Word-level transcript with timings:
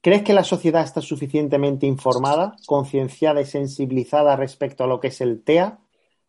¿Crees 0.00 0.22
que 0.22 0.32
la 0.32 0.44
sociedad 0.44 0.84
está 0.84 1.00
suficientemente 1.00 1.86
informada, 1.86 2.54
concienciada 2.66 3.40
y 3.40 3.46
sensibilizada 3.46 4.36
respecto 4.36 4.84
a 4.84 4.86
lo 4.86 5.00
que 5.00 5.08
es 5.08 5.20
el 5.20 5.42
TEA, 5.42 5.78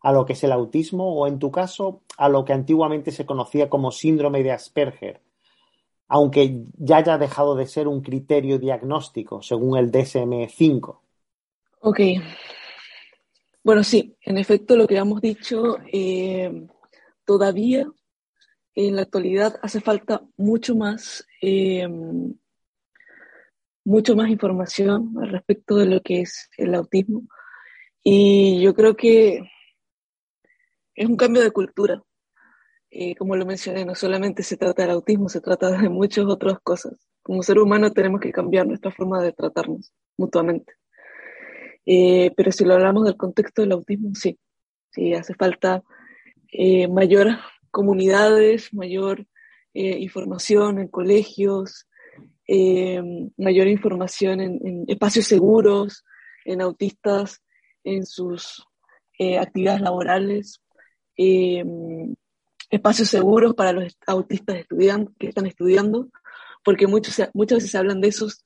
a 0.00 0.12
lo 0.12 0.26
que 0.26 0.32
es 0.32 0.42
el 0.42 0.52
autismo 0.52 1.14
o, 1.14 1.26
en 1.26 1.38
tu 1.38 1.50
caso, 1.50 2.02
a 2.16 2.28
lo 2.28 2.44
que 2.44 2.52
antiguamente 2.52 3.12
se 3.12 3.26
conocía 3.26 3.68
como 3.68 3.92
síndrome 3.92 4.42
de 4.42 4.52
Asperger, 4.52 5.20
aunque 6.08 6.64
ya 6.78 6.96
haya 6.96 7.18
dejado 7.18 7.54
de 7.54 7.66
ser 7.66 7.86
un 7.86 8.00
criterio 8.00 8.58
diagnóstico 8.58 9.40
según 9.42 9.78
el 9.78 9.92
DSM-5? 9.92 10.98
Ok. 11.82 12.00
Bueno, 13.62 13.84
sí, 13.84 14.16
en 14.22 14.38
efecto, 14.38 14.74
lo 14.74 14.86
que 14.86 14.96
hemos 14.96 15.20
dicho, 15.20 15.76
eh, 15.92 16.66
todavía 17.24 17.86
en 18.74 18.96
la 18.96 19.02
actualidad 19.02 19.60
hace 19.62 19.80
falta 19.80 20.22
mucho 20.36 20.74
más 20.74 21.26
eh, 21.42 21.86
mucho 23.90 24.14
más 24.14 24.30
información 24.30 25.14
al 25.20 25.30
respecto 25.30 25.74
de 25.74 25.86
lo 25.86 26.00
que 26.00 26.20
es 26.20 26.48
el 26.56 26.76
autismo. 26.76 27.22
Y 28.04 28.62
yo 28.62 28.72
creo 28.72 28.94
que 28.94 29.40
es 30.94 31.08
un 31.08 31.16
cambio 31.16 31.42
de 31.42 31.50
cultura. 31.50 32.00
Eh, 32.92 33.16
como 33.16 33.34
lo 33.34 33.44
mencioné, 33.44 33.84
no 33.84 33.96
solamente 33.96 34.44
se 34.44 34.56
trata 34.56 34.82
del 34.82 34.92
autismo, 34.92 35.28
se 35.28 35.40
trata 35.40 35.72
de 35.72 35.88
muchas 35.88 36.24
otras 36.26 36.60
cosas. 36.62 36.94
Como 37.20 37.42
ser 37.42 37.58
humano 37.58 37.90
tenemos 37.92 38.20
que 38.20 38.30
cambiar 38.30 38.64
nuestra 38.64 38.92
forma 38.92 39.20
de 39.24 39.32
tratarnos 39.32 39.92
mutuamente. 40.16 40.72
Eh, 41.84 42.30
pero 42.36 42.52
si 42.52 42.64
lo 42.64 42.74
hablamos 42.74 43.04
del 43.04 43.16
contexto 43.16 43.62
del 43.62 43.72
autismo, 43.72 44.14
sí, 44.14 44.38
sí, 44.92 45.14
hace 45.14 45.34
falta 45.34 45.82
eh, 46.52 46.86
mayor 46.86 47.38
comunidades, 47.72 48.72
mayor 48.72 49.26
información 49.72 50.80
en 50.80 50.88
colegios, 50.88 51.86
eh, 52.52 53.00
mayor 53.36 53.68
información 53.68 54.40
en, 54.40 54.84
espacios 54.88 55.26
seguros, 55.26 56.04
en 56.44 56.60
autistas, 56.60 57.40
en 57.84 58.04
sus 58.04 58.66
eh, 59.20 59.38
actividades 59.38 59.82
laborales, 59.82 60.60
eh, 61.16 61.64
espacios 62.68 63.08
seguros 63.08 63.54
para 63.54 63.72
los 63.72 63.96
autistas 64.04 64.66
que 65.16 65.28
están 65.28 65.46
estudiando, 65.46 66.08
porque 66.64 66.88
muchos, 66.88 67.22
muchas 67.34 67.58
veces 67.58 67.70
se 67.70 67.78
hablan 67.78 68.00
de 68.00 68.08
esos, 68.08 68.44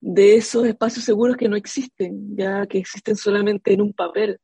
de 0.00 0.36
esos 0.36 0.66
espacios 0.66 1.06
seguros 1.06 1.38
que 1.38 1.48
no 1.48 1.56
existen, 1.56 2.36
ya 2.36 2.66
que 2.66 2.76
existen 2.76 3.16
solamente 3.16 3.72
en 3.72 3.80
un 3.80 3.94
papel, 3.94 4.38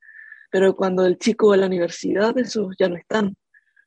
pero 0.51 0.75
cuando 0.75 1.05
el 1.05 1.19
chico 1.19 1.49
va 1.49 1.57
a 1.57 1.59
la 1.59 1.67
universidad, 1.67 2.39
esos 2.39 2.75
ya 2.79 2.89
no 2.89 2.97
están 2.97 3.37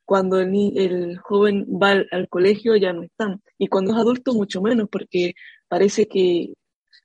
cuando 0.08 0.40
el, 0.40 1.18
joven 1.18 1.68
va 1.68 1.90
al, 2.12 2.30
colegio 2.30 2.78
ya 2.78 2.94
no 2.94 3.04
están. 3.04 3.42
Y 3.58 3.68
cuando 3.68 3.92
es 3.92 3.98
adulto, 3.98 4.34
mucho 4.34 4.62
menos, 4.62 4.88
porque 4.90 5.34
parece 5.68 6.08
que 6.08 6.54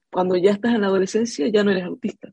cuando 0.09 0.37
ya 0.37 0.53
estás 0.53 0.73
en 0.73 0.83
la 0.83 0.87
adolescencia 0.87 1.49
ya 1.49 1.65
no 1.65 1.73
eres 1.73 1.83
autista. 1.83 2.33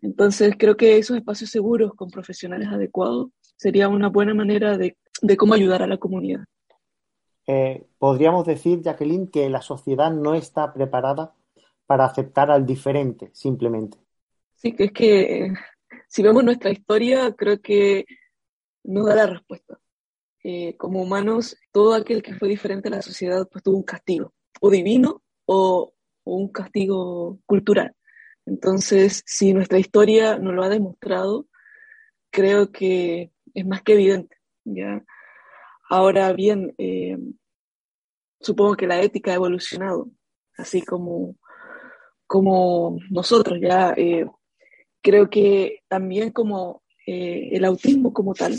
Entonces, 0.00 0.54
creo 0.58 0.78
que 0.78 0.96
esos 0.96 1.18
espacios 1.18 1.50
seguros 1.50 1.92
con 1.94 2.08
profesionales 2.08 2.68
adecuados 2.68 3.28
sería 3.54 3.90
una 3.90 4.08
buena 4.08 4.32
manera 4.32 4.78
de, 4.78 4.96
cómo 5.36 5.52
ayudar 5.52 5.82
a 5.82 5.86
la 5.86 5.98
comunidad. 5.98 6.44
Eh, 7.46 7.84
podríamos 7.98 8.46
decir, 8.46 8.80
Jacqueline, 8.80 9.30
que 9.30 9.50
la 9.50 9.60
sociedad 9.60 10.10
no 10.10 10.34
está 10.34 10.72
preparada 10.72 11.34
para 11.84 12.06
aceptar 12.06 12.50
al 12.50 12.64
diferente, 12.64 13.28
simplemente. 13.34 13.98
Sí, 14.54 14.72
que 14.72 14.84
es 14.84 14.92
que 14.92 15.52
si 16.08 16.22
vemos 16.22 16.42
nuestra 16.42 16.70
historia, 16.70 17.30
creo 17.36 17.60
que 17.60 18.06
nos 18.86 19.06
da 19.06 19.14
la 19.14 19.26
respuesta. 19.26 19.78
Eh, 20.44 20.76
como 20.76 21.02
humanos, 21.02 21.56
todo 21.72 21.94
aquel 21.94 22.22
que 22.22 22.34
fue 22.34 22.48
diferente 22.48 22.88
a 22.88 22.92
la 22.92 23.02
sociedad 23.02 23.48
pues 23.50 23.64
tuvo 23.64 23.78
un 23.78 23.82
castigo, 23.82 24.32
o 24.60 24.70
divino 24.70 25.22
o, 25.44 25.92
un 26.24 26.48
castigo 26.48 27.38
cultural. 27.46 27.94
Entonces, 28.46 29.22
si 29.26 29.52
nuestra 29.52 29.78
historia 29.78 30.38
nos 30.38 30.54
lo 30.54 30.62
ha 30.62 30.68
demostrado, 30.68 31.46
creo 32.30 32.72
que 32.72 33.32
es 33.54 33.66
más 33.66 33.82
que 33.82 33.94
evidente. 33.94 34.36
¿ya? 34.64 35.04
Ahora 35.88 36.32
bien, 36.32 36.74
eh, 36.78 37.16
supongo 38.40 38.76
que 38.76 38.86
la 38.86 39.00
ética 39.00 39.32
ha 39.32 39.34
evolucionado, 39.34 40.10
así 40.56 40.82
como, 40.82 41.36
como 42.26 42.98
nosotros 43.10 43.58
ya. 43.60 43.94
Eh, 43.96 44.26
creo 45.02 45.30
que 45.30 45.80
también 45.88 46.30
como 46.30 46.82
el 47.06 47.64
autismo 47.64 48.12
como 48.12 48.34
tal, 48.34 48.56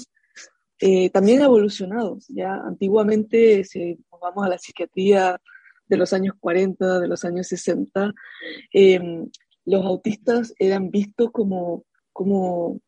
eh, 0.79 1.09
también 1.09 1.41
ha 1.41 1.45
evolucionado. 1.45 2.19
Ya 2.29 2.53
antiguamente, 2.53 3.63
si 3.63 3.97
nos 4.11 4.21
vamos 4.21 4.45
a 4.45 4.49
la 4.49 4.57
psiquiatría 4.57 5.39
de 5.88 5.97
los 5.97 6.13
años 6.13 6.35
40, 6.39 6.99
de 6.99 7.07
los 7.07 7.23
años 7.25 7.47
60, 7.47 8.13
em, 8.73 9.29
los 9.65 9.85
autistas 9.85 10.53
eran 10.59 10.91
vistos 10.91 11.31
como, 11.31 11.85
como 12.13 12.79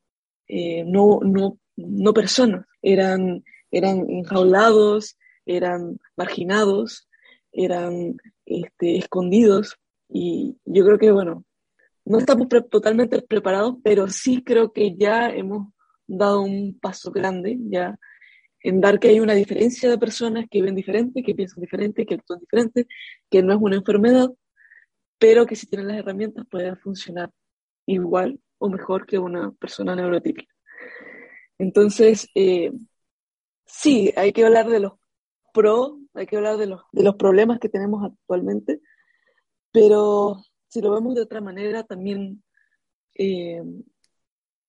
eh, 0.47 0.83
no, 0.85 1.19
no, 1.23 1.59
no 1.75 2.13
personas, 2.13 2.65
eran, 2.81 3.43
eran 3.71 4.09
enjaulados, 4.09 5.17
eran 5.45 5.99
marginados, 6.15 7.07
eran 7.51 8.17
este, 8.45 8.97
escondidos. 8.97 9.77
Y 10.09 10.57
yo 10.65 10.85
creo 10.85 10.97
que, 10.97 11.11
bueno, 11.11 11.45
no 12.05 12.17
estamos 12.17 12.47
totalmente 12.69 13.21
preparados, 13.21 13.75
pero 13.83 14.07
sí 14.07 14.43
creo 14.43 14.73
que 14.73 14.95
ya 14.95 15.29
hemos 15.29 15.73
dado 16.17 16.41
un 16.41 16.77
paso 16.79 17.11
grande 17.11 17.57
ya 17.69 17.97
en 18.61 18.81
dar 18.81 18.99
que 18.99 19.09
hay 19.09 19.19
una 19.19 19.33
diferencia 19.33 19.89
de 19.89 19.97
personas 19.97 20.45
que 20.49 20.61
ven 20.61 20.75
diferente, 20.75 21.23
que 21.23 21.35
piensan 21.35 21.61
diferente, 21.61 22.05
que 22.05 22.15
actúan 22.15 22.39
diferente, 22.39 22.87
que 23.29 23.41
no 23.41 23.53
es 23.53 23.59
una 23.61 23.77
enfermedad, 23.77 24.29
pero 25.17 25.45
que 25.45 25.55
si 25.55 25.67
tienen 25.67 25.87
las 25.87 25.97
herramientas 25.97 26.45
pueden 26.49 26.77
funcionar 26.77 27.31
igual 27.85 28.39
o 28.57 28.69
mejor 28.69 29.05
que 29.05 29.17
una 29.17 29.51
persona 29.51 29.95
neurotípica. 29.95 30.53
Entonces, 31.57 32.29
eh, 32.35 32.71
sí, 33.65 34.13
hay 34.15 34.33
que 34.33 34.45
hablar 34.45 34.69
de 34.69 34.79
los 34.79 34.93
pros, 35.53 35.93
hay 36.13 36.25
que 36.25 36.37
hablar 36.37 36.57
de 36.57 36.67
los, 36.67 36.81
de 36.91 37.03
los 37.03 37.15
problemas 37.15 37.59
que 37.59 37.69
tenemos 37.69 38.03
actualmente, 38.03 38.81
pero 39.71 40.41
si 40.67 40.81
lo 40.81 40.91
vemos 40.91 41.15
de 41.15 41.21
otra 41.21 41.41
manera, 41.41 41.83
también 41.83 42.43
eh, 43.15 43.61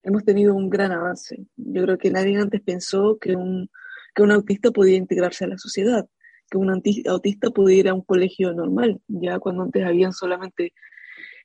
hemos 0.03 0.25
tenido 0.25 0.55
un 0.55 0.71
gran 0.71 0.93
avance. 0.93 1.47
Yo 1.57 1.83
creo 1.83 1.99
que 1.99 2.11
nadie 2.11 2.39
antes 2.39 2.61
pensó 2.61 3.19
que 3.19 3.37
un, 3.37 3.71
que 4.15 4.23
un 4.23 4.33
autista 4.33 4.71
podía 4.71 4.97
integrarse 4.97 5.45
a 5.45 5.49
la 5.49 5.59
sociedad, 5.59 6.09
que 6.51 6.59
un 6.59 6.71
autista 6.71 7.51
pudiera 7.51 7.81
ir 7.81 7.89
a 7.89 7.95
un 7.95 8.03
colegio 8.03 8.53
normal, 8.53 9.01
ya 9.09 9.39
cuando 9.39 9.63
antes 9.63 9.85
habían 9.85 10.13
solamente 10.13 10.73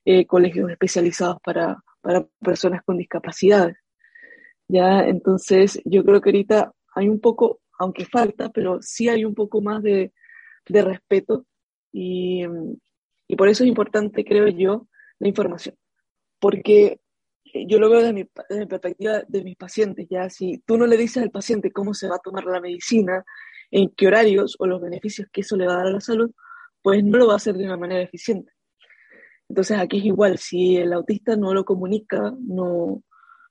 eh, 0.03 0.25
colegios 0.25 0.69
especializados 0.69 1.37
para, 1.43 1.77
para 2.01 2.27
personas 2.41 2.83
con 2.83 2.97
discapacidades. 2.97 3.77
Ya, 4.67 5.01
entonces 5.01 5.79
yo 5.85 6.03
creo 6.03 6.21
que 6.21 6.29
ahorita 6.29 6.73
hay 6.95 7.07
un 7.09 7.19
poco, 7.19 7.61
aunque 7.77 8.05
falta, 8.05 8.49
pero 8.49 8.79
sí 8.81 9.09
hay 9.09 9.25
un 9.25 9.35
poco 9.35 9.61
más 9.61 9.83
de, 9.83 10.11
de 10.67 10.81
respeto 10.81 11.45
y, 11.91 12.43
y 13.27 13.35
por 13.35 13.47
eso 13.47 13.63
es 13.63 13.69
importante, 13.69 14.25
creo 14.25 14.47
yo, 14.47 14.87
la 15.19 15.27
información. 15.27 15.75
Porque 16.39 16.99
yo 17.67 17.79
lo 17.79 17.89
veo 17.89 17.99
desde 17.99 18.13
mi, 18.13 18.25
perspectiva 18.65 19.23
de 19.27 19.43
mis 19.43 19.55
pacientes, 19.55 20.07
ya 20.09 20.29
si 20.29 20.59
tú 20.65 20.77
no 20.77 20.85
le 20.85 20.97
dices 20.97 21.23
al 21.23 21.31
paciente 21.31 21.71
cómo 21.71 21.93
se 21.93 22.07
va 22.07 22.15
a 22.15 22.19
tomar 22.19 22.45
la 22.45 22.59
medicina, 22.59 23.23
en 23.71 23.89
qué 23.95 24.07
horarios 24.07 24.55
o 24.59 24.67
los 24.67 24.81
beneficios 24.81 25.27
que 25.31 25.41
eso 25.41 25.55
le 25.55 25.67
va 25.67 25.73
a 25.73 25.77
dar 25.77 25.87
a 25.87 25.91
la 25.91 26.01
salud, 26.01 26.31
pues 26.81 27.03
no 27.03 27.17
lo 27.17 27.27
va 27.27 27.33
a 27.33 27.37
hacer 27.37 27.55
de 27.55 27.65
una 27.65 27.77
manera 27.77 28.01
eficiente. 28.01 28.51
Entonces 29.49 29.77
aquí 29.79 29.99
es 29.99 30.05
igual, 30.05 30.37
si 30.37 30.77
el 30.77 30.93
autista 30.93 31.35
no 31.35 31.53
lo 31.53 31.65
comunica, 31.65 32.33
no, 32.39 33.03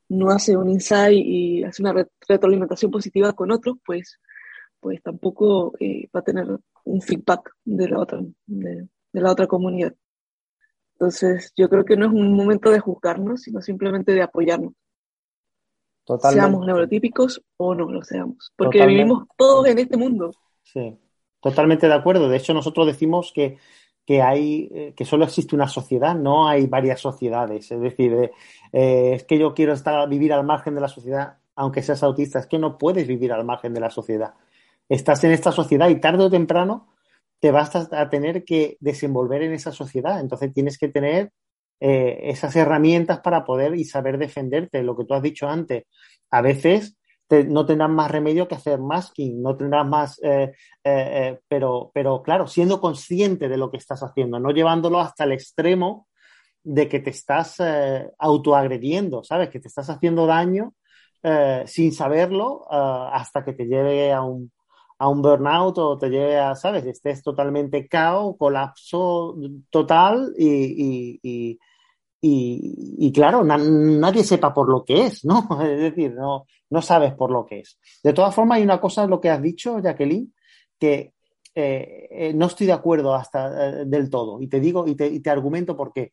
no 0.09 0.31
hace 0.31 0.57
un 0.57 0.69
insight 0.71 1.25
y 1.25 1.65
hace 1.65 1.83
una 1.83 2.07
retroalimentación 2.29 2.91
positiva 2.91 3.33
con 3.33 3.50
otros, 3.53 3.77
pues, 3.85 4.21
pues 4.81 5.03
tampoco 5.03 5.75
eh, 5.81 6.09
va 6.15 6.21
a 6.21 6.25
tener 6.25 6.47
un 6.85 7.03
feedback 7.03 7.53
de 7.65 7.89
la 7.89 7.99
otra, 8.00 8.21
de 8.47 8.89
la 9.12 9.31
otra 9.33 9.47
comunidad. 9.47 9.95
Entonces, 11.05 11.53
yo 11.55 11.69
creo 11.69 11.85
que 11.85 11.99
no 11.99 12.06
es 12.06 12.12
un 12.12 12.33
momento 12.33 12.71
de 12.71 12.81
juzgarnos, 12.81 13.43
sino 13.43 13.61
simplemente 13.61 14.12
de 14.12 14.23
apoyarnos. 14.23 14.73
seamos 16.31 16.65
neurotípicos 16.65 17.43
o 17.59 17.75
no 17.75 17.93
lo 17.93 18.03
seamos, 18.03 18.55
porque 18.56 18.87
vivimos 18.87 19.25
todos 19.37 19.67
en 19.67 19.79
este 19.81 19.99
mundo. 19.99 20.33
Sí, 20.62 20.97
totalmente 21.41 21.89
de 21.89 21.93
acuerdo. 21.93 22.31
De 22.31 22.39
hecho, 22.39 22.55
nosotros 22.55 22.87
decimos 22.87 23.33
que, 23.35 23.59
que 24.06 24.23
hay, 24.23 24.71
eh, 24.73 24.95
que 24.97 25.05
solo 25.05 25.27
existe 25.27 25.55
una 25.55 25.69
sociedad, 25.69 26.15
no 26.15 26.49
hay 26.49 26.67
varias 26.69 27.01
sociedades. 27.01 27.71
Es 27.71 27.81
decir, 27.83 28.15
eh, 28.15 28.33
eh, 28.73 29.12
es 29.17 29.25
que 29.25 29.39
yo 29.39 29.53
quiero 29.53 29.75
estar, 29.75 30.09
vivir 30.09 30.33
al 30.33 30.45
margen 30.45 30.75
de 30.75 30.81
la 30.81 30.89
sociedad, 30.89 31.37
aunque 31.55 31.83
seas 31.83 32.03
autista, 32.03 32.39
es 32.39 32.47
que 32.47 32.59
no 32.59 32.79
puedes 32.79 33.07
vivir 33.07 33.31
al 33.31 33.45
margen 33.45 33.75
de 33.75 33.81
la 33.81 33.91
sociedad. 33.91 34.33
Estás 34.89 35.23
en 35.25 35.33
esta 35.33 35.53
sociedad 35.53 35.91
y 35.91 36.00
tarde 36.00 36.25
o 36.25 36.31
temprano 36.31 36.94
te 37.44 37.50
vas 37.50 37.76
a 37.76 38.08
tener 38.08 38.43
que 38.43 38.79
desenvolver 38.81 39.43
en 39.43 39.52
esa 39.52 39.70
sociedad. 39.70 40.19
Entonces 40.19 40.50
tienes 40.55 40.79
que 40.79 40.88
tener 40.88 41.31
eh, 41.79 42.31
esas 42.31 42.56
herramientas 42.56 43.20
para 43.20 43.44
poder 43.44 43.75
y 43.75 43.85
saber 43.85 44.17
defenderte. 44.17 44.82
Lo 44.82 44.96
que 44.96 45.05
tú 45.05 45.12
has 45.12 45.20
dicho 45.20 45.46
antes, 45.46 45.85
a 46.31 46.41
veces 46.41 46.96
no 47.29 47.67
tendrás 47.67 47.91
más 47.91 48.11
remedio 48.11 48.49
que 48.49 48.55
hacer 48.55 48.81
masking, 48.81 49.43
no 49.43 49.58
tendrás 49.58 49.87
más, 49.87 50.19
eh, 50.23 50.52
eh, 50.85 51.38
pero, 51.46 51.91
pero 51.93 52.23
claro, 52.23 52.46
siendo 52.46 52.81
consciente 52.81 53.50
de 53.50 53.58
lo 53.58 53.70
que 53.70 53.76
estás 53.76 54.02
haciendo, 54.02 54.40
no 54.40 54.50
llevándolo 54.50 54.99
hasta 54.99 55.25
el 55.25 55.32
extremo 55.32 56.08
de 56.62 56.88
que 56.88 57.00
te 57.00 57.11
estás 57.11 57.58
autoagrediendo, 58.20 59.23
¿sabes? 59.23 59.50
Que 59.50 59.61
te 59.61 59.69
estás 59.69 59.90
haciendo 59.90 60.25
daño 60.25 60.73
sin 61.67 61.93
saberlo 61.93 62.64
hasta 62.70 63.44
que 63.44 63.52
te 63.52 63.67
lleve 63.67 64.14
a 64.14 64.23
un, 64.23 64.50
a 64.99 65.08
un 65.08 65.23
burnout 65.23 65.79
o 65.79 65.99
te 65.99 66.08
lleve 66.08 66.38
a, 66.38 66.55
¿sabes? 66.55 66.85
Estés 66.87 67.23
totalmente 67.23 67.88
caos, 67.88 68.37
colapso 68.38 69.37
total 69.70 70.32
y, 70.38 71.19
y, 71.23 71.58
y, 72.26 73.12
claro, 73.12 73.44
nadie 73.44 74.25
sepa 74.25 74.55
por 74.55 74.69
lo 74.70 74.82
que 74.85 75.06
es, 75.06 75.25
¿no? 75.25 75.46
Es 75.62 75.79
decir, 75.79 76.14
no, 76.14 76.46
no 76.70 76.82
sabes 76.82 77.12
por 77.14 77.31
lo 77.31 77.44
que 77.44 77.61
es. 77.61 77.79
De 78.02 78.12
todas 78.14 78.35
formas, 78.35 78.56
hay 78.56 78.64
una 78.64 78.81
cosa, 78.81 79.06
lo 79.06 79.20
que 79.20 79.29
has 79.31 79.43
dicho, 79.43 79.79
Jacqueline, 79.79 80.32
que 80.79 81.12
eh, 81.55 82.08
eh, 82.11 82.32
no 82.35 82.47
estoy 82.47 82.67
de 82.67 82.73
acuerdo 82.73 83.14
hasta 83.14 83.82
eh, 83.82 83.85
del 83.87 84.08
todo. 84.08 84.40
Y 84.40 84.49
te 84.49 84.58
digo, 84.58 84.87
y 84.88 84.94
te, 84.94 85.06
y 85.06 85.20
te 85.20 85.31
argumento 85.31 85.76
por 85.76 85.93
qué. 85.93 86.12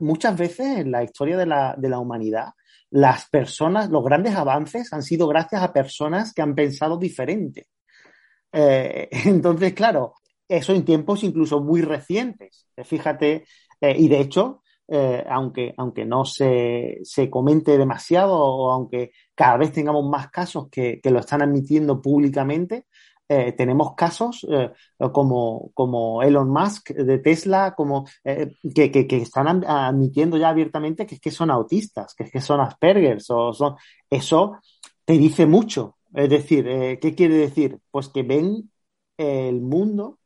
Muchas 0.00 0.36
veces 0.36 0.78
en 0.78 0.90
la 0.90 1.02
historia 1.02 1.36
de 1.36 1.46
la, 1.46 1.74
de 1.76 1.88
la 1.88 1.98
humanidad, 1.98 2.50
las 2.90 3.28
personas, 3.28 3.88
los 3.90 4.04
grandes 4.04 4.34
avances 4.34 4.92
han 4.92 5.02
sido 5.02 5.28
gracias 5.28 5.62
a 5.62 5.72
personas 5.72 6.32
que 6.34 6.42
han 6.42 6.54
pensado 6.54 6.96
diferente. 6.98 7.68
Eh, 8.52 9.08
entonces, 9.26 9.72
claro, 9.74 10.14
eso 10.48 10.72
en 10.72 10.84
tiempos 10.84 11.22
incluso 11.22 11.60
muy 11.60 11.82
recientes. 11.82 12.66
Fíjate, 12.84 13.44
eh, 13.80 13.94
y 13.96 14.08
de 14.08 14.20
hecho, 14.20 14.62
eh, 14.88 15.24
aunque, 15.28 15.72
aunque 15.76 16.04
no 16.04 16.24
se, 16.24 16.98
se, 17.04 17.30
comente 17.30 17.78
demasiado 17.78 18.36
o 18.36 18.72
aunque 18.72 19.12
cada 19.36 19.56
vez 19.56 19.72
tengamos 19.72 20.04
más 20.10 20.30
casos 20.30 20.68
que, 20.68 21.00
que 21.00 21.10
lo 21.12 21.20
están 21.20 21.42
admitiendo 21.42 22.02
públicamente, 22.02 22.86
eh, 23.32 23.52
tenemos 23.52 23.94
casos 23.94 24.44
eh, 24.50 24.72
como, 25.12 25.70
como, 25.72 26.20
Elon 26.20 26.50
Musk 26.50 26.90
de 26.90 27.18
Tesla, 27.18 27.76
como, 27.76 28.04
eh, 28.24 28.56
que, 28.74 28.90
que, 28.90 29.16
están 29.18 29.64
admitiendo 29.64 30.36
ya 30.36 30.48
abiertamente 30.48 31.06
que 31.06 31.14
es 31.14 31.20
que 31.20 31.30
son 31.30 31.48
autistas, 31.48 32.12
que 32.16 32.24
es 32.24 32.32
que 32.32 32.40
son 32.40 32.58
Aspergers, 32.58 33.30
o 33.30 33.52
son, 33.52 33.76
eso 34.10 34.58
te 35.04 35.12
dice 35.12 35.46
mucho. 35.46 35.96
Es 36.12 36.28
decir, 36.28 36.64
¿qué 37.00 37.14
quiere 37.16 37.36
decir? 37.36 37.78
Pues 37.92 38.08
que 38.08 38.24
ven 38.24 38.68
el 39.16 39.60
mundo 39.60 40.18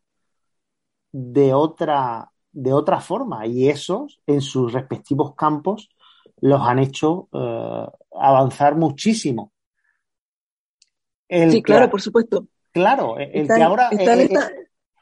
de 1.13 1.53
otra, 1.53 2.33
de 2.53 2.73
otra 2.73 3.03
forma 3.03 3.47
y 3.47 3.69
esos 3.69 4.23
en 4.27 4.41
sus 4.41 4.73
respectivos 4.73 5.35
campos 5.35 5.91
los 6.41 6.63
han 6.63 6.79
hecho 6.79 7.29
avanzar 8.19 8.77
muchísimo. 8.77 9.53
sí, 11.29 11.63
claro, 11.63 11.91
por 11.91 12.01
supuesto. 12.01 12.49
Claro, 12.75 13.19
el 13.19 13.47
que 13.47 13.63
ahora. 13.63 13.89
Eh, 13.93 14.05
eh, 14.05 14.29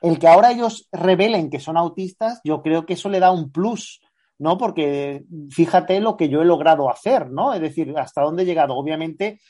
el 0.02 0.18
que 0.18 0.28
ahora 0.28 0.52
ellos 0.52 0.88
revelen 0.92 1.48
que 1.48 1.58
son 1.58 1.78
autistas, 1.78 2.40
yo 2.44 2.60
creo 2.60 2.84
que 2.84 2.94
eso 2.94 3.08
le 3.08 3.18
da 3.18 3.30
un 3.30 3.50
plus, 3.50 4.02
¿no? 4.38 4.58
Porque 4.58 5.24
fíjate 5.50 6.00
lo 6.00 6.16
que 6.16 6.28
yo 6.28 6.42
he 6.42 6.44
logrado 6.44 6.90
hacer, 6.90 7.30
¿no? 7.30 7.54
Es 7.54 7.62
decir, 7.62 7.94
hasta 7.96 8.20
dónde 8.20 8.42
he 8.42 8.46
llegado. 8.46 8.74
Obviamente, 8.74 9.40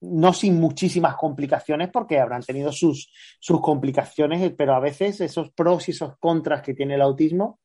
no 0.00 0.32
sin 0.32 0.58
muchísimas 0.58 1.16
complicaciones, 1.16 1.90
porque 1.92 2.18
habrán 2.18 2.42
tenido 2.42 2.72
sus, 2.72 3.12
sus 3.40 3.60
complicaciones, 3.60 4.54
pero 4.56 4.74
a 4.74 4.80
veces 4.80 5.20
esos 5.20 5.50
pros 5.50 5.88
y 5.88 5.90
esos 5.90 6.16
contras 6.18 6.62
que 6.62 6.72
tiene 6.72 6.94
el 6.94 7.02
autismo, 7.02 7.60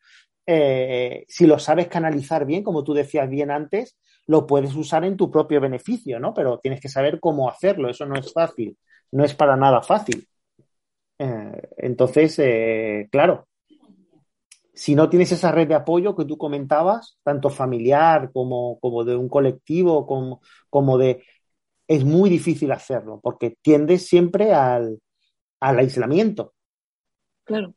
eh, 0.46 1.24
si 1.30 1.46
lo 1.46 1.58
sabes 1.58 1.88
canalizar 1.88 2.46
bien, 2.46 2.64
como 2.64 2.84
tú 2.84 2.94
decías 2.94 3.30
bien 3.30 3.50
antes, 3.52 3.98
lo 4.26 4.46
puedes 4.46 4.76
usar 4.76 5.06
en 5.06 5.16
tu 5.16 5.32
propio 5.32 5.62
beneficio, 5.62 6.20
¿no? 6.20 6.34
Pero 6.34 6.58
tienes 6.58 6.82
que 6.82 6.90
saber 6.90 7.20
cómo 7.22 7.50
hacerlo, 7.50 7.90
eso 7.90 8.06
no 8.06 8.16
es 8.16 8.34
fácil 8.34 8.76
no 9.12 9.24
es 9.24 9.34
para 9.34 9.56
nada 9.56 9.82
fácil. 9.82 10.28
Eh, 11.20 11.70
entonces, 11.78 12.40
eh, 12.40 13.08
claro, 13.12 13.48
si 14.74 14.96
no 14.96 15.10
tienes 15.10 15.32
esa 15.32 15.52
red 15.52 15.68
de 15.68 15.76
apoyo 15.76 16.16
que 16.16 16.26
tú 16.26 16.38
comentabas, 16.38 17.20
tanto 17.24 17.50
familiar 17.50 18.32
como, 18.34 18.80
como 18.80 19.04
de 19.04 19.16
un 19.16 19.30
colectivo, 19.30 20.08
como, 20.08 20.42
como, 20.70 20.98
de... 20.98 21.24
Es 21.88 22.06
muy 22.06 22.30
difícil 22.30 22.72
hacerlo, 22.72 23.20
porque 23.22 23.58
tiendes 23.62 24.08
siempre 24.08 24.54
al, 24.54 25.00
aislamiento. 25.60 26.54
Claro. 27.44 27.76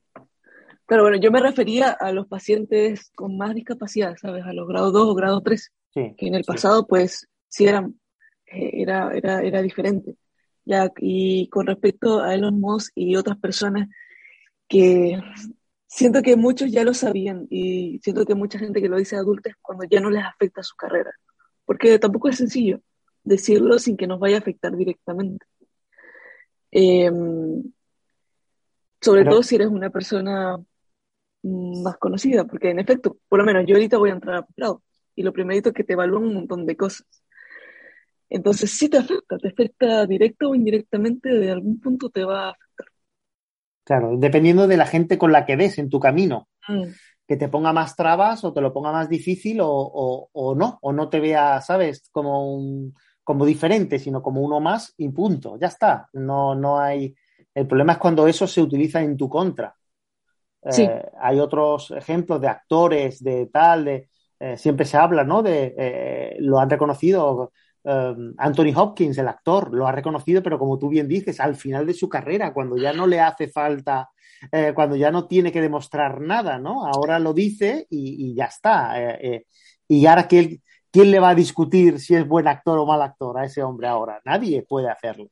Claro, 0.86 1.02
bueno, 1.02 1.18
yo 1.18 1.30
me 1.32 1.40
refería 1.40 1.90
a 1.90 2.12
los 2.12 2.26
pacientes 2.26 3.10
con 3.14 3.36
más 3.36 3.54
discapacidad, 3.54 4.16
¿sabes? 4.18 4.44
A 4.44 4.52
los 4.52 4.68
grado 4.68 4.92
2 4.92 5.08
o 5.08 5.14
grado 5.14 5.40
3, 5.40 5.72
que 5.92 6.14
en 6.18 6.34
el 6.34 6.44
pasado, 6.44 6.86
pues, 6.86 7.26
sí 7.48 7.66
eran, 7.66 7.98
eh, 8.46 8.70
era, 8.82 9.10
era, 9.14 9.42
era 9.42 9.62
diferente. 9.62 10.16
Ya, 10.64 10.90
y 10.98 11.48
con 11.48 11.66
respecto 11.66 12.22
a 12.22 12.34
Elon 12.34 12.58
Musk 12.58 12.92
y 12.94 13.16
otras 13.16 13.38
personas 13.38 13.88
que 14.66 15.20
siento 15.86 16.22
que 16.22 16.36
muchos 16.36 16.72
ya 16.72 16.84
lo 16.84 16.94
sabían 16.94 17.46
y 17.50 18.00
siento 18.02 18.24
que 18.24 18.34
mucha 18.34 18.58
gente 18.58 18.80
que 18.80 18.88
lo 18.88 18.96
dice 18.96 19.16
adultos 19.16 19.52
cuando 19.60 19.84
ya 19.84 20.00
no 20.00 20.10
les 20.10 20.24
afecta 20.24 20.62
su 20.62 20.74
carrera, 20.74 21.12
porque 21.64 21.98
tampoco 21.98 22.28
es 22.28 22.38
sencillo 22.38 22.80
decirlo 23.24 23.78
sin 23.78 23.96
que 23.96 24.06
nos 24.06 24.20
vaya 24.20 24.36
a 24.36 24.40
afectar 24.40 24.76
directamente. 24.76 25.46
Em, 26.70 27.62
sobre 29.00 29.24
todo 29.24 29.42
si 29.42 29.54
eres 29.54 29.68
una 29.68 29.90
persona 29.90 30.56
más 31.42 31.98
conocida, 31.98 32.44
porque 32.44 32.70
en 32.70 32.78
efecto, 32.78 33.18
por 33.28 33.38
lo 33.38 33.44
menos 33.44 33.64
yo 33.66 33.74
ahorita 33.74 33.98
voy 33.98 34.10
a 34.10 34.14
entrar 34.14 34.36
a 34.36 34.42
posgrado 34.42 34.82
y 35.14 35.22
lo 35.22 35.32
primerito 35.32 35.68
es 35.68 35.74
que 35.74 35.84
te 35.84 35.92
evalúan 35.92 36.24
un 36.24 36.34
montón 36.34 36.66
de 36.66 36.76
cosas. 36.76 37.06
Entonces 38.28 38.70
sí 38.70 38.88
te 38.88 38.98
afecta, 38.98 39.38
te 39.38 39.48
afecta 39.48 40.06
directo 40.06 40.50
o 40.50 40.54
indirectamente, 40.54 41.28
de 41.28 41.50
algún 41.50 41.80
punto 41.80 42.10
te 42.10 42.24
va 42.24 42.46
a 42.46 42.50
afectar. 42.50 42.86
Claro, 43.84 44.16
dependiendo 44.16 44.66
de 44.66 44.78
la 44.78 44.86
gente 44.86 45.18
con 45.18 45.30
la 45.30 45.44
que 45.44 45.56
ves 45.56 45.78
en 45.78 45.90
tu 45.90 46.00
camino. 46.00 46.48
Mm. 46.66 46.84
Que 47.26 47.36
te 47.36 47.48
ponga 47.48 47.72
más 47.72 47.96
trabas 47.96 48.44
o 48.44 48.52
te 48.52 48.60
lo 48.60 48.72
ponga 48.72 48.92
más 48.92 49.08
difícil 49.08 49.58
o, 49.62 50.54
no, 50.56 50.78
o 50.80 50.92
no 50.92 51.08
te 51.08 51.20
vea, 51.20 51.60
¿sabes? 51.60 52.08
Como, 52.10 52.54
un, 52.54 52.94
como 53.22 53.46
diferente, 53.46 53.98
sino 53.98 54.22
como 54.22 54.42
uno 54.42 54.60
más 54.60 54.94
y 54.96 55.08
punto. 55.08 55.58
Ya 55.58 55.68
está. 55.68 56.08
No, 56.12 56.54
no 56.54 56.78
hay. 56.78 57.14
El 57.54 57.66
problema 57.66 57.92
es 57.94 57.98
cuando 57.98 58.26
eso 58.26 58.46
se 58.46 58.60
utiliza 58.60 59.00
en 59.00 59.16
tu 59.16 59.28
contra. 59.28 59.74
Eh, 60.62 61.02
hay 61.20 61.40
otros 61.40 61.90
ejemplos 61.90 62.40
de 62.40 62.48
actores, 62.48 63.22
de 63.22 63.46
tal, 63.46 63.84
de. 63.84 64.08
Eh, 64.40 64.56
siempre 64.56 64.84
se 64.84 64.96
habla, 64.96 65.24
¿no? 65.24 65.42
De. 65.42 65.74
Eh, 65.78 66.36
lo 66.40 66.58
han 66.58 66.70
reconocido 66.70 67.52
Um, 67.86 68.32
Anthony 68.38 68.72
Hopkins, 68.74 69.18
el 69.18 69.28
actor, 69.28 69.74
lo 69.74 69.86
ha 69.86 69.92
reconocido, 69.92 70.42
pero 70.42 70.58
como 70.58 70.78
tú 70.78 70.88
bien 70.88 71.06
dices, 71.06 71.38
al 71.38 71.54
final 71.54 71.86
de 71.86 71.92
su 71.92 72.08
carrera, 72.08 72.54
cuando 72.54 72.78
ya 72.78 72.94
no 72.94 73.06
le 73.06 73.20
hace 73.20 73.48
falta, 73.48 74.08
eh, 74.52 74.72
cuando 74.74 74.96
ya 74.96 75.10
no 75.10 75.26
tiene 75.26 75.52
que 75.52 75.60
demostrar 75.60 76.20
nada, 76.20 76.58
¿no? 76.58 76.86
Ahora 76.86 77.18
lo 77.18 77.34
dice 77.34 77.86
y, 77.90 78.34
ya 78.34 78.46
está. 78.46 79.00
Eh, 79.00 79.18
eh, 79.22 79.46
y 79.86 80.06
ahora, 80.06 80.26
¿quién, 80.26 80.62
¿quién 80.90 81.10
le 81.10 81.20
va 81.20 81.30
a 81.30 81.34
discutir 81.34 82.00
si 82.00 82.14
es 82.14 82.26
buen 82.26 82.48
actor 82.48 82.78
o 82.78 82.86
mal 82.86 83.02
actor 83.02 83.38
a 83.38 83.44
ese 83.44 83.62
hombre 83.62 83.86
ahora? 83.86 84.20
Nadie 84.24 84.62
puede 84.62 84.88
hacerlo. 84.88 85.28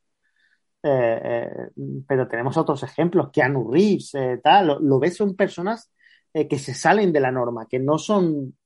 pero 0.83 2.29
tenemos 2.29 2.57
otros 2.57 2.83
ejemplos, 2.83 3.31
Keanu 3.33 3.71
Reeves, 3.71 4.13
tal, 4.43 4.67
lo, 4.67 4.81
lo, 4.81 4.99
ves, 4.99 5.17
son 5.17 5.37
personas 5.37 5.91
que 6.33 6.59
se 6.59 6.75
salen 6.75 7.13
de 7.13 7.21
la 7.21 7.31
norma, 7.31 7.67
que 7.67 7.79
no 7.79 7.99
son, 7.99 8.57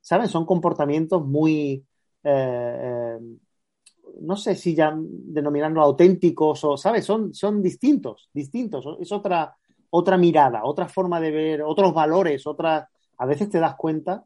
¿sabes? 0.00 0.30
Son 0.30 0.46
comportamientos 0.46 1.24
muy, 1.24 1.86
eh, 2.22 2.78
eh, 2.82 3.18
no 4.20 4.36
sé 4.36 4.54
si 4.54 4.74
ya 4.74 4.94
denominarlo 4.96 5.82
auténticos 5.82 6.64
o, 6.64 6.76
¿sabes? 6.76 7.04
Son, 7.04 7.32
son 7.32 7.62
distintos, 7.62 8.28
distintos. 8.32 8.84
Es 9.00 9.12
otra, 9.12 9.56
otra 9.90 10.16
mirada, 10.16 10.64
otra 10.64 10.88
forma 10.88 11.20
de 11.20 11.30
ver, 11.30 11.62
otros 11.62 11.94
valores, 11.94 12.46
otra... 12.46 12.88
A 13.18 13.26
veces 13.26 13.50
te 13.50 13.60
das 13.60 13.76
cuenta 13.76 14.24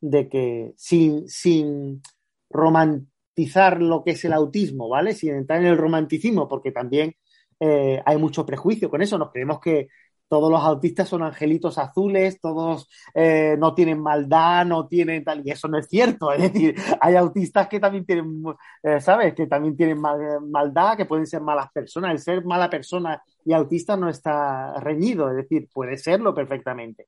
de 0.00 0.28
que 0.28 0.74
sin, 0.76 1.26
sin 1.26 2.02
romantizar 2.50 3.80
lo 3.80 4.04
que 4.04 4.10
es 4.12 4.24
el 4.24 4.34
autismo, 4.34 4.88
¿vale? 4.88 5.14
Sin 5.14 5.34
entrar 5.34 5.60
en 5.60 5.66
el 5.68 5.78
romanticismo, 5.78 6.46
porque 6.46 6.70
también 6.70 7.14
eh, 7.60 8.02
hay 8.04 8.18
mucho 8.18 8.44
prejuicio 8.44 8.90
con 8.90 9.00
eso. 9.02 9.16
Nos 9.16 9.30
creemos 9.32 9.58
que, 9.60 9.88
todos 10.28 10.50
los 10.50 10.60
autistas 10.60 11.08
son 11.08 11.22
angelitos 11.22 11.78
azules, 11.78 12.40
todos 12.40 12.88
eh, 13.14 13.56
no 13.58 13.74
tienen 13.74 14.00
maldad, 14.00 14.66
no 14.66 14.86
tienen 14.86 15.22
tal, 15.22 15.46
y 15.46 15.50
eso 15.50 15.68
no 15.68 15.78
es 15.78 15.88
cierto. 15.88 16.32
Es 16.32 16.52
decir, 16.52 16.74
hay 17.00 17.14
autistas 17.16 17.68
que 17.68 17.80
también 17.80 18.04
tienen, 18.04 18.42
eh, 18.82 19.00
¿sabes? 19.00 19.34
Que 19.34 19.46
también 19.46 19.76
tienen 19.76 20.00
maldad, 20.00 20.96
que 20.96 21.06
pueden 21.06 21.26
ser 21.26 21.40
malas 21.40 21.70
personas. 21.72 22.12
El 22.12 22.18
ser 22.18 22.44
mala 22.44 22.68
persona 22.68 23.22
y 23.44 23.52
autista 23.52 23.96
no 23.96 24.08
está 24.08 24.74
reñido, 24.80 25.30
es 25.30 25.36
decir, 25.36 25.68
puede 25.72 25.96
serlo 25.96 26.34
perfectamente. 26.34 27.06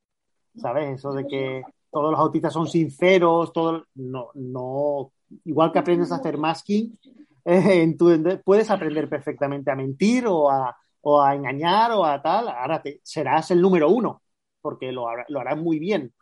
¿Sabes? 0.56 0.98
Eso 0.98 1.12
de 1.12 1.26
que 1.26 1.62
todos 1.90 2.10
los 2.10 2.20
autistas 2.20 2.52
son 2.52 2.66
sinceros, 2.66 3.52
todo, 3.52 3.84
no, 3.94 4.30
no, 4.34 5.12
igual 5.44 5.72
que 5.72 5.78
aprendes 5.78 6.12
a 6.12 6.16
hacer 6.16 6.37
masking, 6.37 6.98
eh, 7.44 8.40
puedes 8.44 8.70
aprender 8.70 9.08
perfectamente 9.08 9.70
a 9.70 9.76
mentir 9.76 10.26
o 10.26 10.50
a, 10.50 10.76
o 11.02 11.20
a 11.20 11.34
engañar 11.34 11.92
o 11.92 12.04
a 12.04 12.20
tal, 12.22 12.48
ahora 12.48 12.82
serás 13.02 13.50
el 13.50 13.60
número 13.60 13.88
uno, 13.90 14.22
porque 14.60 14.92
lo, 14.92 15.08
harás 15.08 15.58
muy 15.58 15.78
bien. 15.78 16.12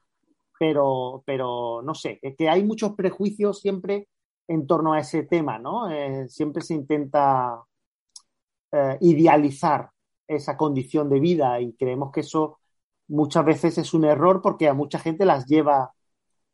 Pero, 0.59 1.23
pero 1.27 1.83
no 1.83 1.95
sé, 1.95 2.19
es 2.23 2.35
que 2.37 2.49
hay 2.49 2.65
muchos 2.65 2.95
prejuicios 2.95 3.61
siempre 3.61 4.09
en 4.49 4.67
torno 4.67 4.95
a 4.95 5.01
ese 5.01 5.25
tema, 5.25 5.59
¿no? 5.59 5.91
Eh, 5.91 6.29
siempre 6.29 6.63
se 6.63 6.75
intenta 6.75 7.63
eh, 8.73 8.99
idealizar 9.01 9.91
esa 10.27 10.57
condición 10.57 11.11
de 11.11 11.21
vida 11.21 11.61
y 11.61 11.75
creemos 11.75 12.11
que 12.13 12.21
eso 12.21 12.59
muchas 13.09 13.45
veces 13.45 13.79
es 13.79 13.95
un 13.95 14.05
error 14.05 14.41
porque 14.43 14.69
a 14.69 14.75
mucha 14.75 14.99
gente 14.99 15.25
las 15.27 15.47
lleva 15.47 15.93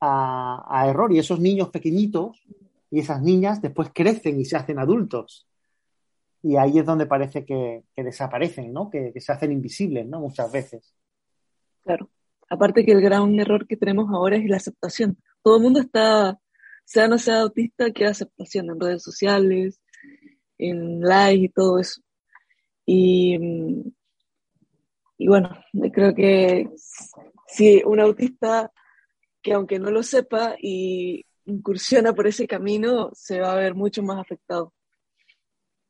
a 0.00 0.86
error 0.88 1.12
y 1.12 1.20
esos 1.20 1.38
niños 1.38 1.70
pequeñitos 1.70 2.42
y 2.90 3.00
esas 3.00 3.22
niñas 3.22 3.62
después 3.62 3.90
crecen 3.94 4.40
y 4.40 4.44
se 4.44 4.56
hacen 4.56 4.80
adultos 4.80 5.46
y 6.42 6.56
ahí 6.56 6.78
es 6.78 6.84
donde 6.84 7.06
parece 7.06 7.44
que, 7.44 7.84
desaparecen, 7.96 8.72
¿no? 8.72 8.90
Que, 8.90 9.12
se 9.20 9.32
hacen 9.32 9.52
invisibles, 9.52 10.06
¿no? 10.06 10.20
Muchas 10.20 10.50
veces. 10.50 10.92
Claro. 11.82 12.10
Aparte 12.48 12.84
que 12.84 12.92
el 12.92 13.00
gran 13.00 13.38
error 13.38 13.66
que 13.66 13.76
tenemos 13.76 14.10
ahora 14.12 14.36
es 14.36 14.44
la 14.46 14.56
aceptación. 14.56 15.16
Todo 15.42 15.56
el 15.56 15.62
mundo 15.62 15.80
está, 15.80 16.38
sea 16.84 17.06
no 17.08 17.16
sea 17.18 17.42
autista, 17.42 17.92
quiere 17.92 18.10
aceptación 18.10 18.70
en 18.70 18.80
redes 18.80 19.02
sociales, 19.02 19.80
en 20.58 21.00
likes 21.00 21.44
y 21.44 21.48
todo 21.48 21.78
eso. 21.78 22.02
Y, 22.84 23.38
y 25.16 25.28
bueno, 25.28 25.56
creo 25.92 26.14
que 26.14 26.68
si 27.46 27.82
un 27.84 28.00
autista 28.00 28.72
que 29.40 29.52
aunque 29.52 29.78
no 29.78 29.90
lo 29.90 30.02
sepa 30.02 30.56
y 30.60 31.24
incursiona 31.44 32.12
por 32.12 32.26
ese 32.26 32.46
camino, 32.46 33.10
se 33.14 33.40
va 33.40 33.52
a 33.52 33.56
ver 33.56 33.74
mucho 33.74 34.02
más 34.02 34.18
afectado 34.18 34.72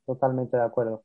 totalmente 0.06 0.56
de 0.56 0.64
acuerdo. 0.64 1.04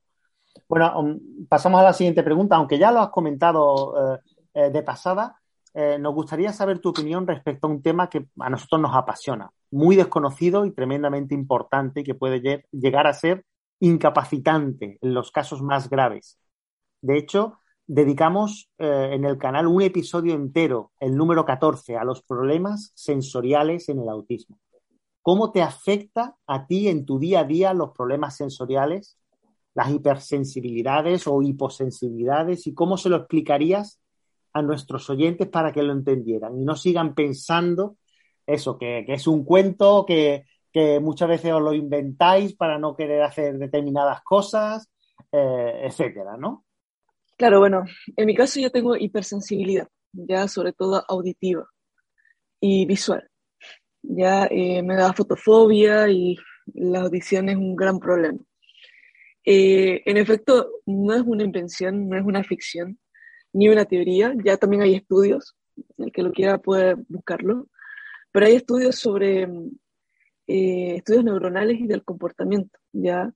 Bueno, 0.67 0.99
um, 0.99 1.19
pasamos 1.47 1.79
a 1.79 1.83
la 1.83 1.93
siguiente 1.93 2.23
pregunta. 2.23 2.55
Aunque 2.55 2.77
ya 2.77 2.91
lo 2.91 2.99
has 2.99 3.09
comentado 3.09 4.15
eh, 4.15 4.19
eh, 4.53 4.69
de 4.71 4.83
pasada, 4.83 5.39
eh, 5.73 5.97
nos 5.99 6.13
gustaría 6.13 6.51
saber 6.53 6.79
tu 6.79 6.89
opinión 6.89 7.27
respecto 7.27 7.67
a 7.67 7.69
un 7.69 7.81
tema 7.81 8.09
que 8.09 8.25
a 8.39 8.49
nosotros 8.49 8.81
nos 8.81 8.95
apasiona, 8.95 9.51
muy 9.71 9.95
desconocido 9.95 10.65
y 10.65 10.71
tremendamente 10.71 11.35
importante 11.35 12.01
y 12.01 12.03
que 12.03 12.15
puede 12.15 12.65
llegar 12.71 13.07
a 13.07 13.13
ser 13.13 13.45
incapacitante 13.79 14.97
en 15.01 15.13
los 15.13 15.31
casos 15.31 15.61
más 15.61 15.89
graves. 15.89 16.39
De 17.01 17.17
hecho, 17.17 17.59
dedicamos 17.85 18.71
en 18.79 19.23
el 19.23 19.37
canal 19.37 19.67
un 19.67 19.83
episodio 19.83 20.33
entero, 20.33 20.91
el 20.99 21.15
número 21.15 21.45
14, 21.45 21.95
a 21.95 22.03
los 22.03 22.23
problemas 22.23 22.91
sensoriales 22.95 23.87
en 23.89 23.99
el 23.99 24.09
autismo. 24.09 24.57
¿Cómo 25.27 25.51
te 25.51 25.61
afecta 25.61 26.37
a 26.47 26.67
ti 26.67 26.87
en 26.87 27.05
tu 27.05 27.19
día 27.19 27.41
a 27.41 27.43
día 27.43 27.73
los 27.73 27.91
problemas 27.91 28.37
sensoriales, 28.37 29.19
las 29.73 29.91
hipersensibilidades 29.91 31.27
o 31.27 31.41
hiposensibilidades 31.41 32.65
y 32.65 32.73
cómo 32.73 32.95
se 32.95 33.09
lo 33.09 33.17
explicarías 33.17 33.99
a 34.53 34.61
nuestros 34.61 35.09
oyentes 35.09 35.49
para 35.49 35.73
que 35.73 35.83
lo 35.83 35.91
entendieran 35.91 36.57
y 36.57 36.63
no 36.63 36.77
sigan 36.77 37.13
pensando 37.13 37.97
eso, 38.45 38.77
que, 38.77 39.03
es 39.05 39.27
un 39.27 39.43
cuento, 39.43 40.05
que, 40.05 40.45
muchas 41.01 41.27
veces 41.27 41.51
os 41.51 41.61
lo 41.61 41.73
inventáis 41.73 42.55
para 42.55 42.79
no 42.79 42.95
querer 42.95 43.21
hacer 43.21 43.57
determinadas 43.57 44.21
cosas, 44.23 44.89
eh, 45.33 45.81
etcétera, 45.83 46.37
¿no? 46.37 46.63
Claro, 47.35 47.59
bueno, 47.59 47.83
en 48.15 48.25
mi 48.25 48.33
caso 48.33 48.61
yo 48.61 48.71
tengo 48.71 48.95
hipersensibilidad, 48.95 49.89
ya 50.13 50.47
sobre 50.47 50.71
todo 50.71 51.03
auditiva 51.05 51.65
y 52.61 52.85
visual 52.85 53.29
ya 54.09 54.47
eh, 54.49 54.81
me 54.83 54.95
da 54.95 55.13
fotofobia 55.13 56.07
y 56.09 56.37
la 56.73 57.01
audición 57.01 57.49
es 57.49 57.57
un 57.57 57.75
gran 57.75 57.99
problema. 57.99 58.39
Eh, 59.43 60.01
en 60.05 60.17
efecto, 60.17 60.81
no 60.85 61.13
es 61.13 61.21
una 61.21 61.43
invención, 61.43 62.09
no 62.09 62.17
es 62.17 62.25
una 62.25 62.43
ficción, 62.43 62.99
ni 63.53 63.69
una 63.69 63.85
teoría, 63.85 64.33
ya 64.43 64.57
también 64.57 64.81
hay 64.81 64.95
estudios, 64.95 65.55
el 65.97 66.11
que 66.11 66.23
lo 66.23 66.31
quiera 66.31 66.57
puede 66.57 66.95
buscarlo, 67.07 67.67
pero 68.31 68.45
hay 68.45 68.55
estudios 68.55 68.95
sobre 68.95 69.43
eh, 70.47 70.95
estudios 70.97 71.23
neuronales 71.23 71.79
y 71.79 71.87
del 71.87 72.03
comportamiento, 72.03 72.77
ya 72.91 73.33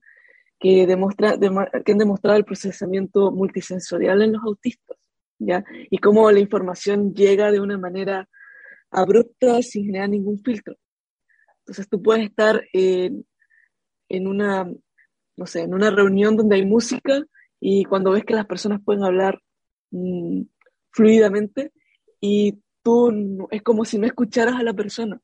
que, 0.60 0.86
demuestra, 0.86 1.38
que 1.40 1.92
han 1.92 1.98
demostrado 1.98 2.38
el 2.38 2.46
procesamiento 2.46 3.32
multisensorial 3.32 4.22
en 4.22 4.34
los 4.34 4.44
autistas, 4.44 4.98
ya, 5.40 5.64
y 5.90 5.98
cómo 5.98 6.30
la 6.32 6.40
información 6.40 7.14
llega 7.14 7.52
de 7.52 7.60
una 7.60 7.78
manera 7.78 8.30
abrupta 8.92 9.62
sin 9.62 9.86
generar 9.86 10.10
ningún 10.10 10.38
filtro. 10.40 10.76
Entonces 11.60 11.88
tú 11.90 12.02
puedes 12.02 12.26
estar 12.26 12.62
en, 12.74 13.26
una, 14.28 14.70
no 15.38 15.46
sé, 15.46 15.62
en 15.62 15.74
una 15.74 15.90
reunión 15.90 16.36
donde 16.36 16.58
hay 16.58 16.66
música 16.66 17.24
y 17.60 17.86
cuando 17.86 18.12
ves 18.12 18.26
que 18.26 18.34
las 18.34 18.46
personas 18.46 18.82
pueden 18.84 19.04
hablar 19.04 19.42
mm, 19.92 20.42
fluidamente 20.92 21.72
y 22.20 22.62
tú 22.84 23.48
es 23.52 23.62
como 23.62 23.86
si 23.86 23.98
no 23.98 24.06
escucharas 24.06 24.56
a 24.56 24.64
la 24.64 24.74
persona. 24.74 25.22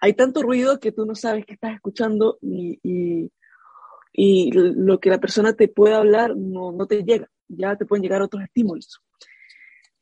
Hay 0.00 0.14
tanto 0.14 0.42
ruido 0.42 0.80
que 0.80 0.90
tú 0.90 1.06
no 1.06 1.14
sabes 1.14 1.46
que 1.46 1.54
estás 1.54 1.74
escuchando 1.74 2.38
y, 2.40 2.80
y, 2.82 4.50
lo 4.52 4.98
que 4.98 5.10
la 5.10 5.20
persona 5.20 5.52
te 5.54 5.68
puede 5.68 5.94
hablar 5.94 6.36
no, 6.36 6.72
no 6.72 6.86
te 6.86 7.04
llega, 7.04 7.30
ya 7.46 7.76
te 7.76 7.86
pueden 7.86 8.02
llegar 8.02 8.20
otros 8.20 8.42
estímulos. 8.42 9.00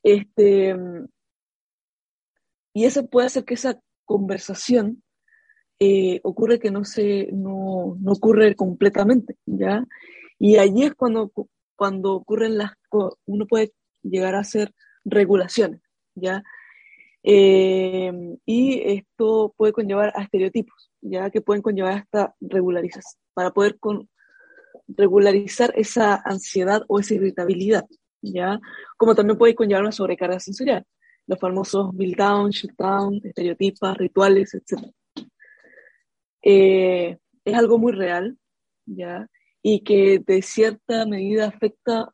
Este, 0.03 0.75
y 2.73 2.85
eso 2.85 3.07
puede 3.07 3.27
hacer 3.27 3.45
que 3.45 3.55
esa 3.55 3.81
conversación 4.05 5.03
eh, 5.79 6.21
ocurre 6.25 6.59
que 6.59 6.71
no 6.71 6.85
se 6.85 7.29
no, 7.33 7.97
no, 8.01 8.13
ocurre 8.13 8.55
completamente, 8.55 9.37
¿ya? 9.47 9.87
Y 10.39 10.59
allí 10.59 10.85
es 10.85 10.95
cuando, 10.95 11.33
cuando 11.77 12.15
ocurren 12.15 12.59
las 12.59 12.73
uno 13.27 13.47
puede 13.47 13.73
llegar 14.03 14.35
a 14.35 14.41
hacer 14.41 14.75
regulaciones, 15.05 15.81
¿ya? 16.15 16.43
Eh, 17.23 18.13
y 18.47 18.81
esto 18.85 19.55
puede 19.57 19.73
conllevar 19.73 20.13
a 20.15 20.23
estereotipos, 20.23 20.91
ya 21.01 21.31
que 21.31 21.41
pueden 21.41 21.63
conllevar 21.63 21.95
hasta 21.99 22.35
regularización, 22.41 23.21
para 23.35 23.51
poder 23.51 23.79
regularizar 24.89 25.73
esa 25.77 26.21
ansiedad 26.25 26.83
o 26.89 26.99
esa 26.99 27.15
irritabilidad, 27.15 27.87
ya, 28.23 28.61
como 28.97 29.15
también 29.15 29.39
puede 29.39 29.55
conllevar 29.55 29.83
una 29.83 29.93
sobrecarga 29.93 30.41
sensorial, 30.41 30.87
los 31.31 31.39
famosos 31.39 31.97
build 31.97 32.17
down, 32.17 32.51
shoot 32.51 32.73
down, 32.77 33.21
estereotipas, 33.23 33.97
rituales, 33.97 34.53
etc. 34.53 34.93
Eh, 36.43 37.17
es 37.45 37.55
algo 37.55 37.79
muy 37.79 37.93
real, 37.93 38.37
¿ya? 38.85 39.29
Y 39.63 39.85
que 39.85 40.19
de 40.27 40.43
cierta 40.43 41.07
medida 41.07 41.47
afecta 41.47 42.13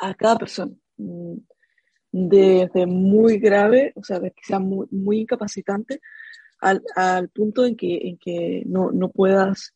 a 0.00 0.14
cada 0.14 0.36
persona, 0.36 0.72
mm, 0.96 1.36
desde 2.10 2.86
muy 2.86 3.38
grave, 3.38 3.92
o 3.94 4.02
sea, 4.02 4.18
que 4.20 4.42
sea 4.42 4.58
muy, 4.58 4.88
muy 4.90 5.20
incapacitante, 5.20 6.00
al, 6.60 6.82
al, 6.96 7.28
punto 7.28 7.64
en 7.64 7.76
que, 7.76 8.08
en 8.08 8.18
que 8.18 8.64
no, 8.66 8.90
no 8.90 9.10
puedas 9.10 9.74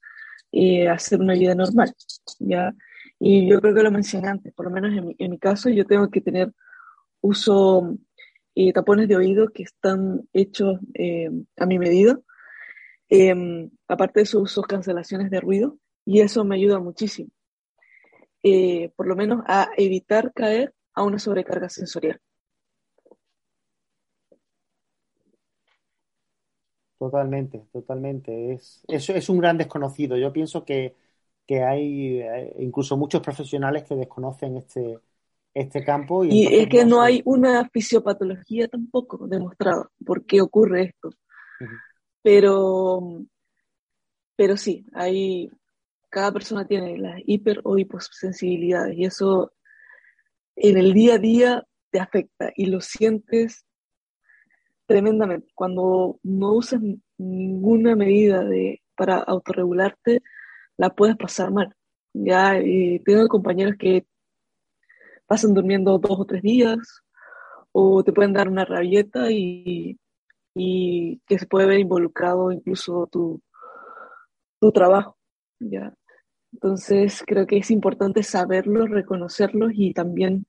eh, 0.50 0.88
hacer 0.88 1.20
una 1.20 1.34
vida 1.34 1.54
normal, 1.54 1.94
¿ya? 2.40 2.74
Y 3.20 3.48
yo 3.48 3.60
creo 3.60 3.74
que 3.74 3.82
lo 3.84 3.92
mencioné 3.92 4.28
antes, 4.28 4.52
por 4.52 4.64
lo 4.66 4.72
menos 4.72 4.96
en 4.96 5.06
mi, 5.06 5.16
en 5.16 5.30
mi 5.30 5.38
caso, 5.38 5.68
yo 5.68 5.86
tengo 5.86 6.10
que 6.10 6.20
tener 6.20 6.52
uso 7.20 7.96
eh, 8.54 8.72
tapones 8.72 9.08
de 9.08 9.16
oído 9.16 9.50
que 9.50 9.62
están 9.64 10.28
hechos 10.32 10.80
eh, 10.94 11.30
a 11.58 11.66
mi 11.66 11.78
medida. 11.78 12.20
Em, 13.10 13.70
aparte 13.88 14.20
de 14.20 14.24
eso, 14.24 14.40
uso 14.40 14.62
cancelaciones 14.62 15.30
de 15.30 15.40
ruido 15.40 15.78
y 16.06 16.20
eso 16.22 16.44
me 16.44 16.56
ayuda 16.56 16.80
muchísimo. 16.80 17.30
Eh, 18.42 18.90
por 18.96 19.06
lo 19.06 19.16
menos 19.16 19.42
a 19.46 19.70
evitar 19.76 20.32
caer 20.34 20.74
a 20.94 21.02
una 21.04 21.18
sobrecarga 21.18 21.68
sensorial. 21.68 22.20
Totalmente, 26.98 27.66
totalmente. 27.72 28.52
Es, 28.52 28.82
eso 28.88 29.14
es 29.14 29.28
un 29.30 29.38
gran 29.38 29.56
desconocido. 29.56 30.16
Yo 30.18 30.32
pienso 30.34 30.64
que, 30.66 30.94
que 31.46 31.62
hay 31.64 32.22
incluso 32.58 32.96
muchos 32.98 33.22
profesionales 33.22 33.84
que 33.84 33.94
desconocen 33.96 34.56
este, 34.58 35.00
este 35.54 35.84
campo. 35.84 36.24
Y, 36.24 36.46
es 36.46 36.68
que 36.68 36.84
no, 36.84 37.02
hay 37.02 37.22
una 37.24 37.68
fisiopatología 37.68 38.68
tampoco 38.68 39.26
demostrada 39.26 39.88
por 40.04 40.24
qué 40.24 40.40
ocurre 40.40 40.84
esto. 40.84 41.10
Pero, 42.22 43.24
pero 44.36 44.56
sí, 44.56 44.86
hay, 44.92 45.50
cada 46.08 46.32
persona 46.32 46.66
tiene 46.66 46.98
las 46.98 47.20
hiper 47.24 47.60
o 47.64 47.78
hiposensibilidades 47.78 48.96
y 48.96 49.04
eso 49.04 49.52
en 50.56 50.76
el 50.76 50.92
día 50.92 51.14
a 51.14 51.18
día 51.18 51.66
te 51.90 52.00
afecta 52.00 52.52
y 52.54 52.66
lo 52.66 52.80
sientes 52.80 53.64
tremendamente. 54.86 55.48
Cuando 55.54 56.18
no 56.22 56.52
usas 56.52 56.80
ninguna 57.16 57.96
medida 57.96 58.44
de, 58.44 58.82
para 58.96 59.18
autorregularte, 59.18 60.22
la 60.76 60.90
puedes 60.90 61.16
pasar 61.16 61.52
mal. 61.52 61.74
Ya 62.12 62.60
tengo 63.04 63.28
compañeros 63.28 63.76
que 63.78 64.04
pasan 65.30 65.54
durmiendo 65.54 65.96
dos 66.00 66.18
o 66.18 66.24
tres 66.24 66.42
días 66.42 67.04
o 67.70 68.02
te 68.02 68.12
pueden 68.12 68.32
dar 68.32 68.48
una 68.48 68.64
rabieta 68.64 69.30
y, 69.30 69.96
y 70.56 71.20
que 71.24 71.38
se 71.38 71.46
puede 71.46 71.68
ver 71.68 71.78
involucrado 71.78 72.50
incluso 72.50 73.06
tu, 73.06 73.40
tu 74.60 74.72
trabajo. 74.72 75.16
¿ya? 75.60 75.94
Entonces 76.52 77.22
creo 77.24 77.46
que 77.46 77.58
es 77.58 77.70
importante 77.70 78.24
saberlos, 78.24 78.90
reconocerlos 78.90 79.70
y 79.72 79.94
también 79.94 80.46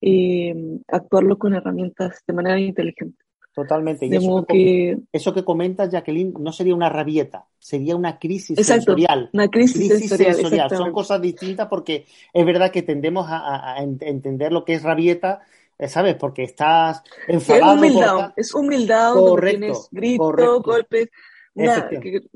eh, 0.00 0.54
actuarlo 0.88 1.36
con 1.38 1.52
herramientas 1.52 2.22
de 2.26 2.32
manera 2.32 2.58
inteligente. 2.58 3.22
Totalmente. 3.58 4.06
Y 4.06 4.14
eso, 4.14 4.46
que, 4.46 4.98
eso 5.10 5.34
que 5.34 5.44
comentas, 5.44 5.90
Jacqueline, 5.90 6.32
no 6.38 6.52
sería 6.52 6.76
una 6.76 6.88
rabieta, 6.88 7.46
sería 7.58 7.96
una 7.96 8.16
crisis 8.16 8.64
sensorial. 8.64 9.30
Una 9.32 9.48
crisis, 9.48 9.88
sensorial. 10.08 10.70
Son 10.70 10.92
cosas 10.92 11.20
distintas 11.20 11.66
porque 11.66 12.06
es 12.32 12.46
verdad 12.46 12.70
que 12.70 12.82
tendemos 12.82 13.26
a, 13.28 13.74
entender 13.80 14.52
lo 14.52 14.64
que 14.64 14.74
es 14.74 14.84
rabieta, 14.84 15.40
eh, 15.76 15.88
¿sabes? 15.88 16.14
Porque 16.14 16.44
estás 16.44 17.02
enfadado. 17.26 17.72
Es 17.72 17.78
humildad, 17.78 18.32
es 18.36 18.54
humildad, 18.54 19.12
correcto, 19.14 19.58
tienes 19.58 19.88
grito, 19.90 20.62
golpes. 20.62 21.08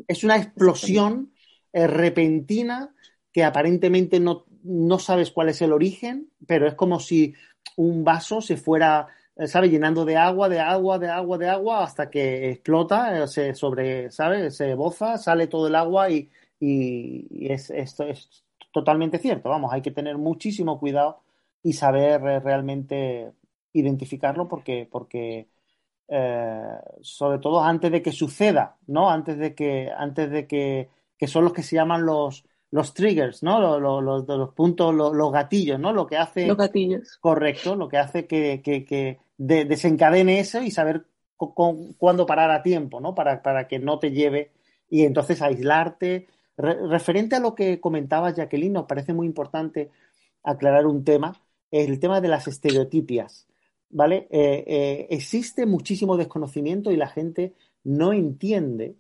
es 0.09 0.25
una 0.25 0.39
explosión 0.39 1.33
eh, 1.73 1.87
repentina 1.87 2.93
que 3.33 3.45
aparentemente 3.45 4.19
no, 4.19 4.47
no 4.65 4.99
sabes 4.99 5.31
cuál 5.31 5.51
es 5.51 5.63
el 5.63 5.73
origen, 5.73 6.31
pero 6.49 6.67
es 6.67 6.75
como 6.75 6.99
si 6.99 7.33
un 7.77 8.03
vaso 8.03 8.41
se 8.41 8.57
fuera 8.57 9.07
¿sabe? 9.47 9.69
Llenando 9.71 10.05
de 10.05 10.17
agua, 10.17 10.49
de 10.49 10.61
agua, 10.61 10.99
de 10.99 11.09
agua, 11.09 11.39
de 11.39 11.49
agua, 11.49 11.85
hasta 11.85 12.11
que 12.11 12.51
explota, 12.51 13.23
eh, 13.23 13.29
se 13.29 13.55
sobre, 13.55 14.11
¿sabe? 14.11 14.51
Se 14.51 14.75
boza, 14.75 15.19
sale 15.19 15.47
todo 15.47 15.69
el 15.69 15.75
agua 15.75 16.11
y, 16.11 16.31
es, 16.61 17.71
esto 17.71 18.05
es 18.05 18.45
totalmente 18.73 19.19
cierto. 19.19 19.49
Vamos, 19.49 19.73
hay 19.73 19.83
que 19.83 19.91
tener 19.91 20.19
muchísimo 20.19 20.79
cuidado 20.79 21.23
y 21.63 21.73
saber 21.75 22.23
eh, 22.27 22.41
realmente 22.41 23.33
identificarlo 23.73 24.49
porque, 24.49 24.89
porque 24.91 25.49
sobre 27.01 27.39
todo 27.39 27.63
antes 27.65 27.91
de 27.91 28.03
que 28.03 28.13
suceda, 28.13 28.77
¿no? 28.87 29.09
Antes 29.09 29.39
de 29.39 29.55
que, 29.55 29.91
antes 29.97 30.31
de 30.31 30.47
que, 30.47 30.91
que 31.17 31.27
son 31.27 31.45
los 31.45 31.55
que 31.55 31.63
se 31.63 31.77
llaman 31.77 32.05
los, 32.05 32.45
los 32.73 32.95
triggers, 32.95 33.43
¿no? 33.43 33.79
Los, 33.79 34.03
los, 34.03 34.27
los, 34.27 34.55
puntos, 34.55 34.95
los, 34.95 35.33
gatillos, 35.33 35.79
¿no? 35.79 35.93
Lo 35.93 36.07
que 36.07 36.17
hace. 36.17 36.47
Los 36.47 36.57
gatillos. 36.57 37.19
Correcto, 37.19 37.77
lo 37.77 37.87
que 37.87 37.99
hace 37.99 38.27
que, 38.27 38.63
que, 38.65 38.85
que 38.87 39.21
desencadene 39.37 40.41
eso 40.41 40.63
y 40.63 40.71
saber 40.71 41.05
cuándo 41.37 42.25
parar 42.25 42.51
a 42.51 42.63
tiempo, 42.63 42.99
¿no? 42.99 43.15
Para, 43.15 43.43
para, 43.43 43.69
que 43.69 43.79
no 43.79 43.99
te 43.99 44.11
lleve 44.11 44.53
y 44.89 45.03
entonces 45.03 45.43
aislarte. 45.43 46.29
referente 46.57 47.37
a 47.37 47.41
lo 47.41 47.55
que 47.55 47.79
comentabas, 47.79 48.35
Jacqueline, 48.35 48.73
nos 48.73 48.87
parece 48.87 49.13
muy 49.13 49.27
importante 49.27 49.91
aclarar 50.43 50.87
un 50.87 51.05
tema, 51.05 51.43
el 51.71 52.01
tema 52.01 52.23
de 52.23 52.29
las 52.29 52.49
estereotipias, 52.49 53.47
¿vale? 53.91 54.29
Eh, 54.31 54.65
eh, 54.67 55.07
existe 55.11 55.67
muchísimo 55.67 56.17
desconocimiento 56.17 56.91
y 56.91 56.97
la 56.97 57.09
gente 57.09 57.53
no 57.85 58.15
entiende 58.15 58.97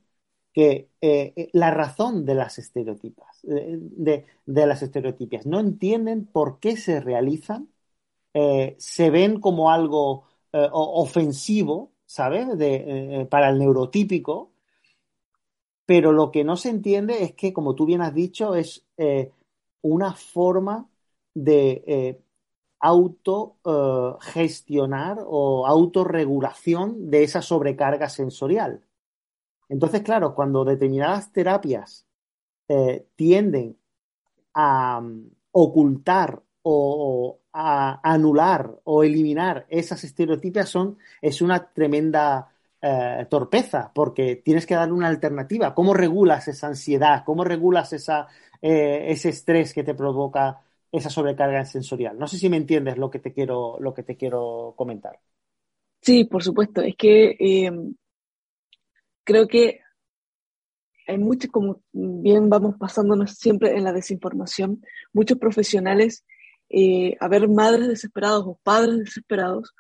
que 0.53 0.91
eh, 1.01 1.33
eh, 1.35 1.49
la 1.53 1.71
razón 1.71 2.27
de 2.27 2.35
las 2.35 2.59
estereotipas, 2.59 3.43
eh, 3.45 3.79
de, 3.81 4.27
las 4.67 4.83
estereotipias, 4.83 5.47
no 5.47 5.61
entienden 5.61 6.27
por 6.27 6.59
qué 6.61 6.77
se 6.77 7.01
realizan, 7.01 7.69
se 8.79 9.11
ven 9.11 9.41
como 9.41 9.71
algo 9.71 10.25
ofensivo, 10.53 11.93
¿sabes? 12.07 12.47
para 13.29 13.51
el 13.51 13.59
neurotípico, 13.59 14.53
pero 15.85 16.13
lo 16.13 16.31
que 16.31 16.43
no 16.43 16.57
se 16.57 16.71
entiende 16.71 17.25
es 17.25 17.35
que, 17.35 17.53
como 17.53 17.75
tú 17.75 17.85
bien 17.85 18.01
has 18.01 18.15
dicho, 18.15 18.55
es 18.55 18.87
una 19.83 20.15
forma 20.15 20.89
de 21.35 22.23
autogestionar 22.81 25.19
o 25.27 25.67
autorregulación 25.67 27.11
de 27.11 27.25
esa 27.25 27.43
sobrecarga 27.43 28.09
sensorial. 28.09 28.83
Entonces, 29.73 30.03
claro, 30.03 30.35
cuando 30.35 30.65
determinadas 30.65 31.33
terapias 31.33 32.07
eh, 32.69 33.07
tienden 33.17 33.79
a 34.55 35.01
mm, 35.01 35.31
ocultar 35.53 36.43
o, 36.63 37.41
a 37.53 38.01
anular 38.03 38.71
o 38.85 39.05
eliminar 39.05 39.67
esas 39.69 40.05
estereotipias 40.05 40.69
son, 40.69 40.99
es 41.21 41.43
una 41.43 41.73
tremenda 41.73 42.49
eh, 42.81 43.27
torpeza, 43.31 43.91
porque 43.95 44.37
tienes 44.37 44.67
que 44.67 44.75
darle 44.75 44.95
una 44.95 45.09
alternativa. 45.09 45.75
¿Cómo 45.75 45.95
regulas 45.95 46.49
esa 46.49 46.69
ansiedad? 46.69 47.25
¿Cómo 47.25 47.45
regulas 47.45 47.93
eh, 47.93 49.07
ese 49.09 49.29
estrés 49.31 49.75
que 49.75 49.85
te 49.85 49.95
provoca 49.95 50.61
esa 50.91 51.11
sobrecarga 51.11 51.65
sensorial? 51.65 52.19
No 52.19 52.27
sé 52.29 52.39
si 52.39 52.49
me 52.49 52.57
entiendes 52.59 52.99
lo 52.99 53.11
que 53.11 53.19
te 53.21 53.33
quiero, 53.33 53.79
lo 53.81 53.95
que 53.95 54.03
te 54.03 54.17
quiero 54.17 54.75
comentar. 54.77 55.19
Sí, 56.01 56.25
por 56.25 56.43
supuesto. 56.43 56.83
Es 56.83 56.97
que 56.97 57.37
creo 59.25 59.49
que 59.49 59.81
hay 61.07 61.19
muchos, 61.19 61.51
como 61.51 61.83
bien 61.93 62.49
vamos 62.49 62.77
pasándonos 62.79 63.33
siempre 63.33 63.77
en 63.77 63.85
la 63.85 63.93
desinformación, 63.93 64.83
muchos 65.13 65.39
profesionales, 65.39 66.25
eh, 66.69 67.17
a 67.21 67.29
ver 67.29 67.49
madres 67.49 67.89
desesperados 67.89 68.45
o 68.47 68.59
padres 68.63 68.99
desesperados, 68.99 69.75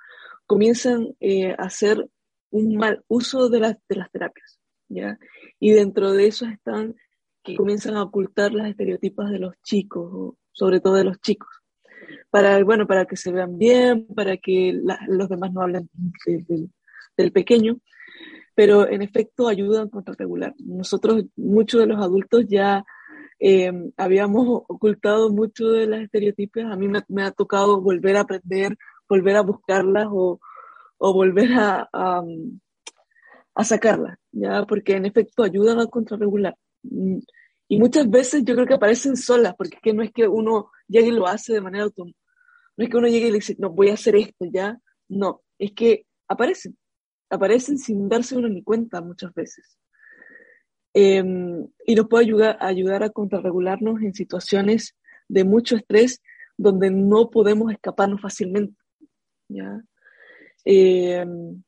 comienzan 0.46 1.14
eh, 1.20 1.52
a 1.52 1.64
hacer 1.64 2.08
un 2.50 2.76
mal 2.76 3.02
uso 3.08 3.48
de, 3.48 3.60
las 3.60 3.78
de 3.88 3.96
las 3.96 4.10
terapias, 4.10 4.58
¿ya? 4.88 5.18
Y 5.58 5.70
dentro 5.70 6.12
de 6.12 6.26
eso 6.26 6.46
están 6.46 6.94
que 7.42 7.56
comienzan 7.56 7.96
a 7.96 8.02
ocultar 8.02 8.52
las 8.52 8.68
estereotipas 8.68 9.30
de 9.30 9.38
los 9.38 9.54
chicos, 9.62 10.34
sobre 10.52 10.80
todo 10.80 10.94
de 10.94 11.04
los 11.04 11.20
chicos, 11.20 11.48
para, 12.30 12.62
bueno, 12.62 12.86
para 12.86 13.04
que 13.04 13.16
se 13.16 13.32
vean 13.32 13.58
bien, 13.58 14.06
para 14.14 14.36
que 14.36 14.80
los 15.08 15.28
demás 15.28 15.52
no 15.52 15.62
hablen 15.62 15.88
del 17.16 17.32
pequeño, 17.32 17.78
pero 18.54 18.88
en 18.88 19.02
efecto 19.02 19.48
ayudan 19.48 19.88
contra 19.88 20.14
regular. 20.16 20.54
Nosotros, 20.58 21.24
muchos 21.36 21.80
de 21.80 21.86
los 21.86 22.02
adultos 22.02 22.44
ya 22.48 22.84
eh, 23.40 23.72
habíamos 23.96 24.46
ocultado 24.68 25.30
mucho 25.30 25.68
de 25.68 25.86
las 25.86 26.02
estereotipias. 26.02 26.70
A 26.70 26.76
mí 26.76 26.88
me, 27.08 27.22
ha 27.22 27.30
tocado 27.32 27.80
volver 27.80 28.16
a 28.16 28.20
aprender, 28.20 28.76
volver 29.08 29.36
a 29.36 29.42
buscarlas 29.42 30.06
o, 30.10 30.40
o 30.98 31.12
volver 31.14 31.52
a, 31.54 31.88
a, 31.92 33.64
sacarlas, 33.64 34.18
¿ya? 34.32 34.64
porque 34.66 34.94
en 34.96 35.06
efecto 35.06 35.42
ayudan 35.42 35.80
a 35.80 35.86
contrarregular. 35.86 36.56
Y 36.82 37.78
muchas 37.78 38.08
veces 38.10 38.44
yo 38.44 38.54
creo 38.54 38.66
que 38.66 38.74
aparecen 38.74 39.16
solas, 39.16 39.54
porque 39.56 39.76
es 39.76 39.82
que 39.82 39.94
no 39.94 40.02
es 40.02 40.12
que 40.12 40.28
uno 40.28 40.70
llegue 40.86 41.08
y 41.08 41.12
lo 41.12 41.26
hace 41.26 41.54
de 41.54 41.60
manera 41.60 41.84
autónoma. 41.84 42.16
No 42.76 42.84
es 42.84 42.90
que 42.90 42.96
uno 42.96 43.08
llegue 43.08 43.28
y 43.28 43.30
le 43.30 43.38
dice, 43.38 43.56
no, 43.58 43.70
voy 43.70 43.90
a 43.90 43.94
hacer 43.94 44.16
esto 44.16 44.46
ya. 44.52 44.78
No, 45.08 45.42
es 45.58 45.72
que 45.72 46.06
aparecen 46.28 46.76
aparecen 47.32 47.78
sin 47.78 48.08
darse 48.08 48.36
uno 48.36 48.48
ni 48.48 48.62
cuenta 48.62 49.00
muchas 49.00 49.32
veces. 49.32 49.78
Em, 50.94 51.66
y 51.86 51.94
nos 51.94 52.06
puede 52.06 52.24
ayudar, 52.24 52.58
ayudar 52.60 53.02
a 53.02 53.10
contrarregularnos 53.10 54.02
en 54.02 54.12
situaciones 54.12 54.94
de 55.28 55.44
mucho 55.44 55.76
estrés 55.76 56.20
donde 56.58 56.90
no 56.90 57.30
podemos 57.30 57.72
escaparnos 57.72 58.20
fácilmente. 58.20 58.76
¿ya? 59.48 59.82
Em, 60.66 61.62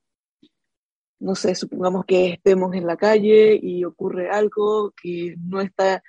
no 1.18 1.34
sé, 1.34 1.54
supongamos 1.54 2.04
que 2.04 2.34
estemos 2.34 2.74
en 2.74 2.86
la 2.86 2.98
calle 2.98 3.58
y 3.60 3.84
ocurre 3.84 4.28
algo 4.28 4.92
que 5.02 5.36
no 5.38 5.62
está, 5.62 6.02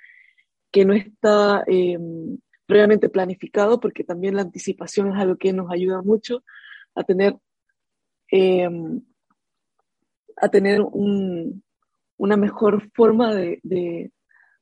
que 0.70 0.84
no 0.84 0.92
está 0.92 1.64
em, 1.66 2.38
previamente 2.66 3.08
planificado, 3.08 3.80
porque 3.80 4.04
también 4.04 4.36
la 4.36 4.42
anticipación 4.42 5.08
es 5.08 5.16
algo 5.16 5.36
que 5.36 5.54
nos 5.54 5.70
ayuda 5.70 6.02
mucho 6.02 6.44
a 6.94 7.04
tener 7.04 7.38
a 10.36 10.48
tener 10.48 10.80
un, 10.80 11.62
una 12.16 12.36
mejor 12.36 12.90
forma 12.94 13.34
de, 13.34 13.60
de, 13.62 14.12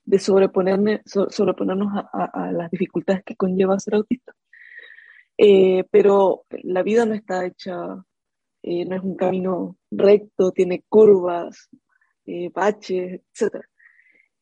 de 0.05 0.19
sobreponernos 0.19 1.93
a, 2.13 2.53
las 2.53 2.71
dificultades 2.71 3.23
que 3.25 3.37
conlleva 3.37 3.79
ser 3.79 3.95
autista. 3.95 4.33
Eh, 5.37 5.85
pero 5.91 6.45
la 6.63 6.83
vida 6.83 7.07
no 7.07 7.15
está 7.15 7.45
hecha, 7.45 7.75
eh, 8.63 8.85
no 8.85 8.97
es 8.97 9.03
un 9.03 9.17
camino 9.17 9.77
recto, 9.91 10.53
tiene 10.53 10.85
curvas, 10.89 11.69
eh, 12.27 12.51
baches, 12.53 13.21
etc. 13.35 13.65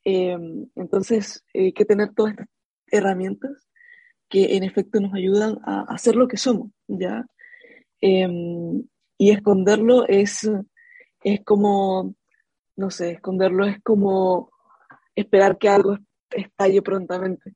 entonces 0.04 1.44
hay 1.54 1.72
que 1.72 1.84
tener 1.84 2.12
todas 2.12 2.32
estas 2.32 2.48
herramientas 2.88 3.68
que 4.28 4.56
en 4.56 4.64
efecto 4.64 5.00
nos 5.00 5.14
ayudan 5.14 5.58
a 5.64 5.82
hacer 5.82 6.16
lo 6.16 6.28
que 6.28 6.36
somos, 6.36 6.70
¿ya? 6.88 7.24
y 8.00 9.30
esconderlo 9.30 10.08
es 10.08 10.50
es 11.24 11.44
como, 11.44 12.14
no 12.76 12.90
sé, 12.90 13.12
esconderlo 13.12 13.64
es 13.64 13.82
como 13.82 14.50
esperar 15.14 15.58
que 15.58 15.68
algo 15.68 15.98
estalle 16.30 16.82
prontamente. 16.82 17.54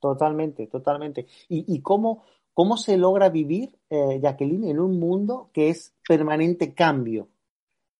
Totalmente, 0.00 0.66
totalmente. 0.66 1.26
¿Y, 1.48 1.80
cómo, 1.82 2.24
cómo 2.54 2.76
se 2.76 2.96
logra 2.96 3.28
vivir, 3.28 3.78
eh, 3.90 4.18
Jacqueline, 4.22 4.68
en 4.68 4.80
un 4.80 4.98
mundo 4.98 5.50
que 5.52 5.68
es 5.68 5.94
permanente 6.08 6.74
cambio 6.74 7.28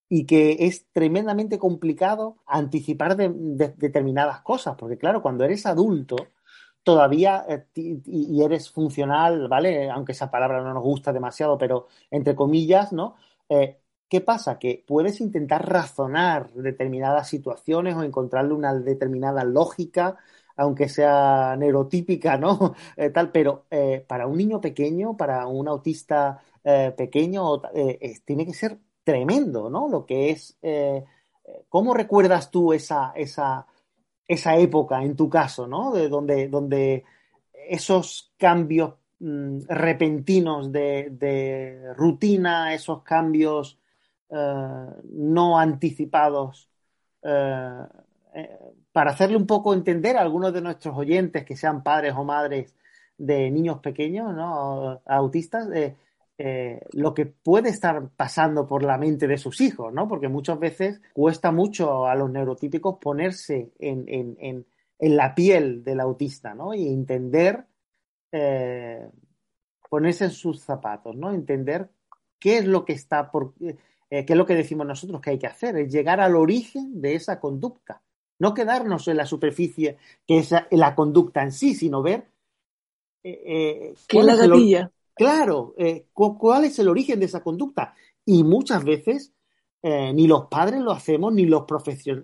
y 0.09 0.25
que 0.25 0.57
es 0.61 0.87
tremendamente 0.93 1.59
complicado 1.59 2.39
anticipar 2.47 3.17
determinadas 3.17 4.41
cosas, 4.41 4.75
porque 4.77 4.99
claro, 4.99 5.23
cuando 5.23 5.45
eres 5.45 5.67
adulto, 5.67 6.17
todavía 6.83 7.45
eh, 7.49 7.67
y, 7.75 8.43
eres 8.43 8.71
funcional, 8.71 9.49
¿vale? 9.49 9.91
Aunque 9.91 10.13
esa 10.13 10.31
palabra 10.31 10.63
no 10.63 10.75
nos 10.75 10.83
gusta 10.83 11.13
demasiado, 11.13 11.59
pero 11.59 11.87
entre 12.11 12.35
comillas, 12.35 12.93
¿no? 12.93 13.17
Eh, 13.49 13.79
¿Qué 14.11 14.21
pasa? 14.21 14.59
Que 14.59 14.85
puedes 14.87 15.21
intentar 15.23 15.67
razonar 15.67 16.51
determinadas 16.53 17.29
situaciones 17.29 17.97
o 17.97 18.03
encontrarle 18.03 18.53
una 18.53 18.75
determinada 18.75 19.45
lógica, 19.45 20.19
aunque 20.57 20.89
sea 20.91 21.57
neurotípica, 21.59 22.37
¿no? 22.37 22.75
Eh, 22.97 23.11
tal, 23.11 23.31
pero 23.33 23.67
para 24.07 24.27
un 24.27 24.37
niño 24.37 24.61
pequeño, 24.61 25.17
para 25.17 25.47
un 25.47 25.69
autista 25.69 26.43
pequeño, 26.63 27.63
tiene 28.27 28.45
que 28.45 28.53
ser 28.53 28.79
tremendo, 29.03 29.71
¿no? 29.71 29.89
Lo 29.89 30.05
que 30.05 30.31
es. 30.31 30.59
¿Cómo 31.69 31.95
recuerdas 31.95 32.51
tú 32.51 32.73
esa, 32.73 33.13
esa, 33.15 33.67
esa 34.31 34.57
época, 34.57 35.03
en 35.03 35.17
tu 35.17 35.29
caso, 35.29 35.67
¿no? 35.67 35.93
De 35.93 36.09
donde, 36.09 36.47
donde 36.47 37.05
esos 37.69 38.33
cambios 38.37 38.95
mm, 39.19 39.63
repentinos 39.69 40.71
de, 40.71 41.93
rutina, 41.97 42.73
esos 42.73 43.03
cambios 43.03 43.75
eh, 43.75 43.80
no 44.31 45.59
anticipados, 45.59 46.71
eh, 47.23 47.87
eh, 48.35 48.59
para 48.93 49.11
hacerle 49.11 49.37
un 49.37 49.47
poco 49.47 49.75
entender 49.75 50.17
a 50.17 50.21
algunos 50.21 50.53
de 50.53 50.61
nuestros 50.61 50.97
oyentes 50.97 51.45
que 51.45 51.57
sean 51.57 51.83
padres 51.83 52.15
o 52.17 52.25
madres 52.25 52.75
de 53.17 53.51
niños 53.51 53.81
pequeños, 53.81 54.35
¿no? 54.35 55.01
Autistas, 55.07 55.69
eh, 56.43 56.81
lo 56.93 57.13
que 57.13 57.27
puede 57.27 57.69
estar 57.69 58.09
pasando 58.17 58.67
por 58.67 58.83
la 58.83 58.97
mente 58.99 59.27
de 59.29 59.37
sus 59.37 59.61
hijos, 59.61 59.93
¿no? 59.93 60.09
Porque 60.09 60.29
muchas 60.29 60.59
veces 60.59 61.01
cuesta 61.13 61.53
mucho 61.53 62.07
a 62.07 62.15
los 62.15 62.31
neurotípicos 62.31 62.99
ponerse 63.01 63.73
en, 63.79 64.67
la 64.99 65.35
piel 65.35 65.85
del 65.85 66.01
autista, 66.01 66.55
¿no? 66.55 66.75
Y 66.75 66.89
entender, 66.89 67.67
eh, 68.33 69.09
ponerse 69.89 70.25
en 70.25 70.31
sus 70.31 70.63
zapatos, 70.63 71.15
¿no? 71.15 71.33
Entender 71.33 71.91
qué 72.39 72.59
es 72.59 72.67
lo 72.67 72.85
que 72.85 72.95
está 72.95 73.31
por, 73.31 73.55
eh, 74.11 74.27
qué 74.27 74.33
es 74.33 74.37
lo 74.37 74.47
que 74.47 74.55
decimos 74.55 74.87
nosotros 74.87 75.21
que 75.21 75.31
hay 75.31 75.39
que 75.39 75.47
hacer, 75.47 75.77
es 75.77 75.93
llegar 75.93 76.21
al 76.21 76.37
origen 76.37 77.01
de 77.01 77.15
esa 77.15 77.41
conducta, 77.41 78.03
no 78.39 78.53
quedarnos 78.53 79.09
en 79.09 79.17
la 79.17 79.27
superficie 79.27 79.97
que 80.27 80.39
es 80.39 80.53
la 80.71 80.95
conducta 80.95 81.43
en 81.43 81.53
sí, 81.53 81.75
sino 81.75 82.03
ver 82.03 82.27
¿Qué 83.23 83.95
es 84.19 84.25
la 84.25 84.35
gatilla? 84.35 84.91
Claro, 85.15 85.75
eh, 85.77 86.07
¿cuál 86.15 86.65
es 86.65 86.79
el 86.79 86.89
origen 86.89 87.21
de 87.21 87.27
esa 87.27 87.43
conducta? 87.43 87.95
Y 88.25 88.43
muchas 88.43 88.83
veces 88.85 89.35
eh, 89.83 90.13
ni 90.15 90.27
los 90.27 90.47
padres 90.47 90.81
lo 90.81 90.93
hacemos, 90.93 91.33
ni 91.35 91.45
los, 91.45 91.65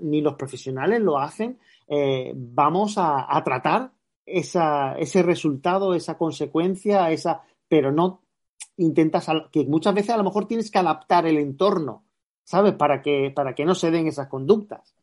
ni 0.01 0.22
los 0.22 0.35
profesionales 0.35 1.01
lo 1.03 1.18
hacen. 1.18 1.59
Eh, 1.87 2.33
vamos 2.35 2.94
a, 2.96 3.42
tratar 3.44 3.92
ese 4.25 5.22
resultado, 5.22 5.94
esa 5.94 6.16
consecuencia, 6.16 7.11
esa, 7.11 7.42
pero 7.68 7.92
no 7.92 8.22
intentas, 8.77 9.27
que 9.53 9.64
muchas 9.64 9.95
veces 9.95 10.11
a 10.11 10.16
lo 10.16 10.25
mejor 10.25 10.47
tienes 10.47 10.71
que 10.71 10.79
adaptar 10.79 11.27
el 11.27 11.38
entorno, 11.38 12.05
¿sabes? 12.45 12.75
Para 12.75 13.03
que, 13.03 13.33
para 13.35 13.55
que 13.55 13.64
no 13.64 13.75
se 13.75 13.90
den 13.90 14.07
esas 14.07 14.29
conductas. 14.29 14.95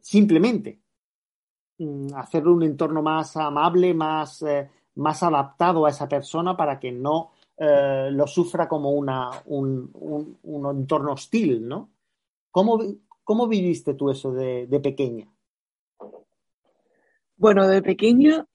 simplemente 0.00 0.80
mm, 1.78 2.14
hacer 2.14 2.46
un 2.46 2.62
entorno 2.62 3.02
más 3.02 3.36
amable, 3.36 3.94
más 3.94 4.44
más 4.96 5.22
adaptado 5.22 5.86
a 5.86 5.90
esa 5.90 6.08
persona 6.08 6.56
para 6.56 6.78
que 6.78 6.92
no 6.92 7.32
eh, 7.56 8.08
lo 8.10 8.26
sufra 8.26 8.68
como 8.68 8.90
una, 8.90 9.30
un, 9.46 9.90
un, 10.42 10.76
entorno 10.76 11.12
hostil, 11.12 11.66
¿no? 11.66 11.90
¿Cómo, 12.50 12.80
cómo 13.22 13.48
viviste 13.48 13.94
tú 13.94 14.10
eso 14.10 14.32
de, 14.32 14.66
de, 14.66 14.80
pequeña? 14.80 15.26
Bueno, 17.36 17.66
de 17.66 17.82
pequeña, 17.82 18.46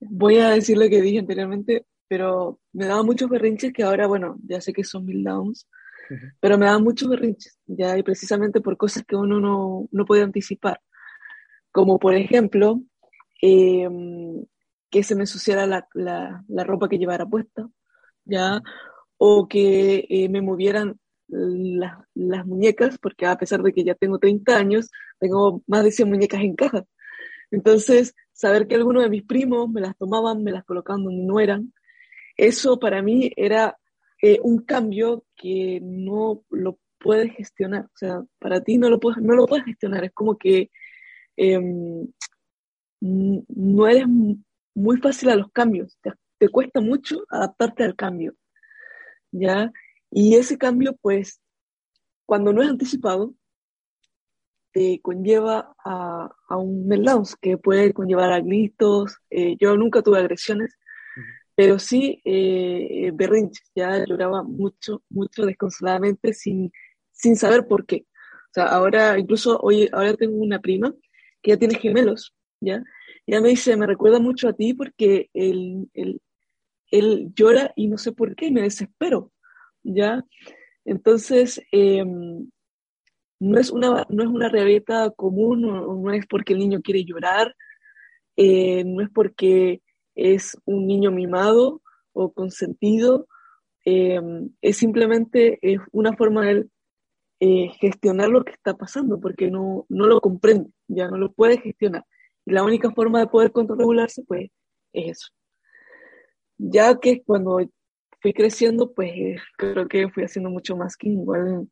voy 0.00 0.38
a 0.38 0.50
decir 0.50 0.76
lo 0.78 0.88
que 0.88 1.02
dije 1.02 1.18
anteriormente, 1.20 1.86
pero 2.08 2.60
me 2.72 2.86
daba 2.86 3.02
muchos 3.02 3.28
berrinches 3.30 3.72
que 3.72 3.82
ahora, 3.82 4.06
bueno, 4.06 4.36
ya 4.44 4.60
sé 4.60 4.72
que 4.72 4.84
son 4.84 5.04
mil 5.04 5.22
downs, 5.22 5.68
pero 6.40 6.58
me 6.58 6.66
daban 6.66 6.82
muchos 6.82 7.08
berrinches, 7.08 7.58
ya, 7.66 7.96
y 7.96 8.02
precisamente 8.02 8.60
por 8.60 8.76
cosas 8.76 9.04
que 9.06 9.14
uno 9.14 9.38
no, 9.40 9.88
no 9.92 10.04
puede 10.04 10.22
anticipar. 10.22 10.80
Como 11.70 12.00
por 12.00 12.14
ejemplo, 12.14 12.82
Em, 13.42 14.44
que 14.90 15.02
se 15.02 15.14
me 15.14 15.22
ensuciara 15.22 15.66
la, 15.66 15.88
la, 15.94 16.64
ropa 16.64 16.88
que 16.88 16.98
llevara 16.98 17.26
puesta, 17.26 17.68
¿ya? 18.24 18.60
O 19.18 19.48
que 19.48 20.06
eh, 20.10 20.28
me 20.28 20.42
movieran 20.42 20.98
las 21.28 22.46
muñecas, 22.46 22.98
porque 22.98 23.26
a 23.26 23.36
pesar 23.38 23.62
de 23.62 23.72
que 23.72 23.84
ya 23.84 23.94
tengo 23.94 24.18
30 24.18 24.56
años, 24.56 24.90
tengo 25.20 25.62
más 25.68 25.84
de 25.84 25.92
100 25.92 26.08
muñecas 26.10 26.40
en 26.42 26.56
caja. 26.56 26.84
Entonces, 27.52 28.14
saber 28.40 28.66
que 28.66 28.74
algunos 28.74 29.02
de 29.02 29.10
mis 29.10 29.22
primos 29.22 29.68
me 29.68 29.82
las 29.82 29.94
tomaban, 29.98 30.42
me 30.42 30.50
las 30.50 30.64
colocaban 30.64 31.04
donde 31.04 31.24
no 31.24 31.40
eran, 31.40 31.74
eso 32.38 32.78
para 32.78 33.02
mí 33.02 33.30
era 33.36 33.76
eh, 34.22 34.38
un 34.42 34.62
cambio 34.62 35.26
que 35.36 35.78
no 35.82 36.42
lo 36.48 36.78
puedes 36.98 37.32
gestionar. 37.34 37.84
O 37.84 37.96
sea, 37.96 38.22
para 38.38 38.62
ti 38.62 38.78
no 38.78 38.88
lo 38.88 38.98
puedes, 38.98 39.22
no 39.22 39.34
lo 39.34 39.46
puedes 39.46 39.66
gestionar. 39.66 40.04
Es 40.04 40.12
como 40.12 40.38
que 40.38 40.70
em, 41.36 42.08
no 43.00 43.88
eres 43.88 44.06
muy 44.74 44.96
fácil 44.96 45.28
a 45.28 45.36
los 45.36 45.50
cambios, 45.52 45.98
te, 46.38 46.48
cuesta 46.48 46.80
mucho 46.80 47.24
adaptarte 47.28 47.84
al 47.84 47.94
cambio, 47.94 48.34
¿ya? 49.32 49.70
Y 50.10 50.36
ese 50.36 50.56
cambio, 50.56 50.96
pues, 51.02 51.42
cuando 52.24 52.54
no 52.54 52.62
es 52.62 52.70
anticipado, 52.70 53.34
te 54.72 55.00
conlleva 55.02 55.74
a, 55.84 56.30
un 56.56 56.86
meltdown 56.86 57.24
que 57.40 57.58
puede 57.58 57.92
conllevar 57.92 58.32
a 58.32 58.40
gritos. 58.40 59.16
Eh, 59.30 59.56
yo 59.60 59.76
nunca 59.76 60.02
tuve 60.02 60.18
agresiones, 60.18 60.78
pero 61.54 61.78
sí 61.78 62.20
eh, 62.24 63.10
berrinches. 63.14 63.70
Ya 63.74 64.04
lloraba 64.04 64.42
mucho, 64.42 65.02
mucho 65.08 65.46
desconsoladamente 65.46 66.32
sin, 66.34 66.72
sin 67.12 67.36
saber 67.36 67.66
por 67.66 67.86
qué. 67.86 68.06
O 68.50 68.52
sea, 68.52 68.64
ahora, 68.66 69.18
incluso 69.18 69.58
hoy, 69.60 69.88
ahora 69.92 70.14
tengo 70.14 70.36
una 70.36 70.60
prima 70.60 70.92
que 71.42 71.52
ya 71.52 71.56
tiene 71.56 71.76
gemelos 71.76 72.34
¿ya? 72.60 72.82
ella 73.26 73.40
me 73.40 73.50
dice, 73.50 73.76
me 73.76 73.86
recuerda 73.86 74.18
mucho 74.18 74.48
a 74.48 74.52
ti 74.52 74.74
porque 74.74 75.30
él, 75.34 75.88
él, 75.94 77.32
llora 77.34 77.72
y 77.76 77.88
no 77.88 77.96
sé 77.98 78.12
por 78.12 78.34
qué, 78.34 78.50
me 78.50 78.62
desespero, 78.62 79.32
¿ya? 79.84 80.24
Entonces, 80.84 81.62
em, 81.70 82.50
no, 83.40 83.58
es 83.58 83.70
una, 83.70 84.06
no 84.08 84.22
es 84.22 84.28
una 84.28 84.48
rabieta 84.48 85.10
común, 85.10 85.62
no, 85.62 86.12
es 86.12 86.26
porque 86.26 86.52
el 86.52 86.60
niño 86.60 86.80
quiere 86.82 87.04
llorar, 87.04 87.54
eh, 88.36 88.84
no 88.84 89.02
es 89.02 89.08
porque 89.10 89.82
es 90.14 90.56
un 90.64 90.86
niño 90.86 91.10
mimado 91.10 91.82
o 92.12 92.32
consentido, 92.32 93.26
em, 93.84 94.50
es 94.62 94.76
simplemente 94.76 95.58
es 95.62 95.80
una 95.92 96.16
forma 96.16 96.44
de 96.46 96.68
eh, 97.40 97.70
gestionar 97.80 98.28
lo 98.28 98.44
que 98.44 98.52
está 98.52 98.76
pasando, 98.76 99.20
porque 99.20 99.50
no, 99.50 99.86
no 99.88 100.06
lo 100.06 100.20
comprende, 100.20 100.70
ya 100.88 101.08
no 101.08 101.16
lo 101.18 101.32
puede 101.32 101.58
gestionar 101.58 102.04
la 102.44 102.62
única 102.62 102.90
forma 102.90 103.20
de 103.20 103.26
poder 103.28 103.52
controlarse, 103.52 104.22
pues, 104.26 104.50
es 104.92 105.18
eso. 105.18 105.28
Ya 106.58 106.98
que 106.98 107.22
cuando 107.22 107.58
fui 108.20 108.32
creciendo, 108.32 108.92
pues 108.92 109.40
creo 109.56 109.88
que 109.88 110.10
fui 110.10 110.24
haciendo 110.24 110.50
mucho 110.50 110.76
más 110.76 110.96
que 110.96 111.08
igual 111.08 111.68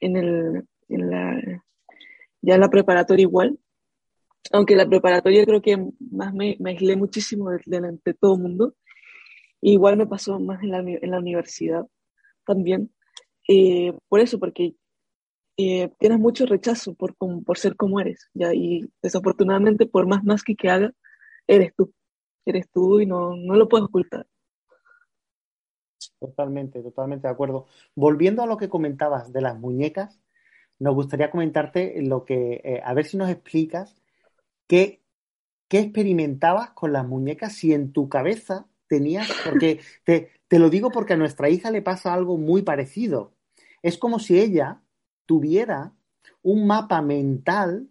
en, 0.00 0.16
el, 0.16 0.64
en 0.94 1.10
la, 1.10 1.62
ya 2.40 2.54
en 2.54 2.60
la 2.60 2.70
preparatoria 2.70 3.22
igual. 3.22 3.58
Aunque 4.52 4.76
la 4.76 4.88
preparatoria 4.88 5.44
creo 5.46 5.62
que 5.62 5.76
más 6.10 6.34
me, 6.34 6.56
me 6.60 6.70
aislé 6.70 6.96
muchísimo 6.96 7.50
delante 7.64 8.12
de, 8.12 8.14
todo 8.14 8.34
el 8.34 8.42
mundo. 8.42 8.74
igual 9.60 9.96
me 9.96 10.06
pasó 10.06 10.38
más 10.40 10.62
en 10.62 10.70
la, 10.70 10.78
en 10.78 11.10
la 11.10 11.18
universidad 11.18 11.86
también. 12.44 12.92
Eh, 13.48 13.92
por 14.08 14.20
eso, 14.20 14.38
porque 14.38 14.74
eh, 15.56 15.90
tienes 15.98 16.18
mucho 16.18 16.46
rechazo 16.46 16.94
por, 16.94 17.14
por 17.16 17.58
ser 17.58 17.76
como 17.76 18.00
eres, 18.00 18.28
¿ya? 18.34 18.54
Y 18.54 18.90
desafortunadamente, 19.02 19.86
por 19.86 20.06
más 20.06 20.24
más 20.24 20.42
que, 20.42 20.56
que 20.56 20.70
haga, 20.70 20.92
eres 21.46 21.74
tú. 21.76 21.92
Eres 22.44 22.68
tú 22.70 23.00
y 23.00 23.06
no, 23.06 23.36
no 23.36 23.54
lo 23.54 23.68
puedes 23.68 23.86
ocultar. 23.86 24.26
Totalmente, 26.18 26.82
totalmente 26.82 27.26
de 27.26 27.32
acuerdo. 27.32 27.66
Volviendo 27.94 28.42
a 28.42 28.46
lo 28.46 28.56
que 28.56 28.68
comentabas 28.68 29.32
de 29.32 29.40
las 29.40 29.58
muñecas, 29.58 30.20
nos 30.82 30.96
gustaría 30.96 31.30
comentarte 31.30 32.02
lo 32.02 32.24
que, 32.24 32.60
eh, 32.64 32.82
a 32.84 32.92
ver 32.92 33.06
si 33.06 33.16
nos 33.16 33.30
explicas 33.30 34.02
qué, 34.66 35.00
qué 35.68 35.78
experimentabas 35.78 36.70
con 36.70 36.92
las 36.92 37.06
muñecas, 37.06 37.52
si 37.52 37.72
en 37.72 37.92
tu 37.92 38.08
cabeza 38.08 38.66
tenías, 38.88 39.30
porque 39.44 39.78
te, 40.02 40.30
te 40.48 40.58
lo 40.58 40.70
digo 40.70 40.90
porque 40.90 41.12
a 41.12 41.16
nuestra 41.16 41.48
hija 41.48 41.70
le 41.70 41.82
pasa 41.82 42.12
algo 42.12 42.36
muy 42.36 42.62
parecido. 42.62 43.32
Es 43.80 43.96
como 43.96 44.18
si 44.18 44.40
ella 44.40 44.82
tuviera 45.24 45.92
un 46.42 46.66
mapa 46.66 47.00
mental 47.00 47.88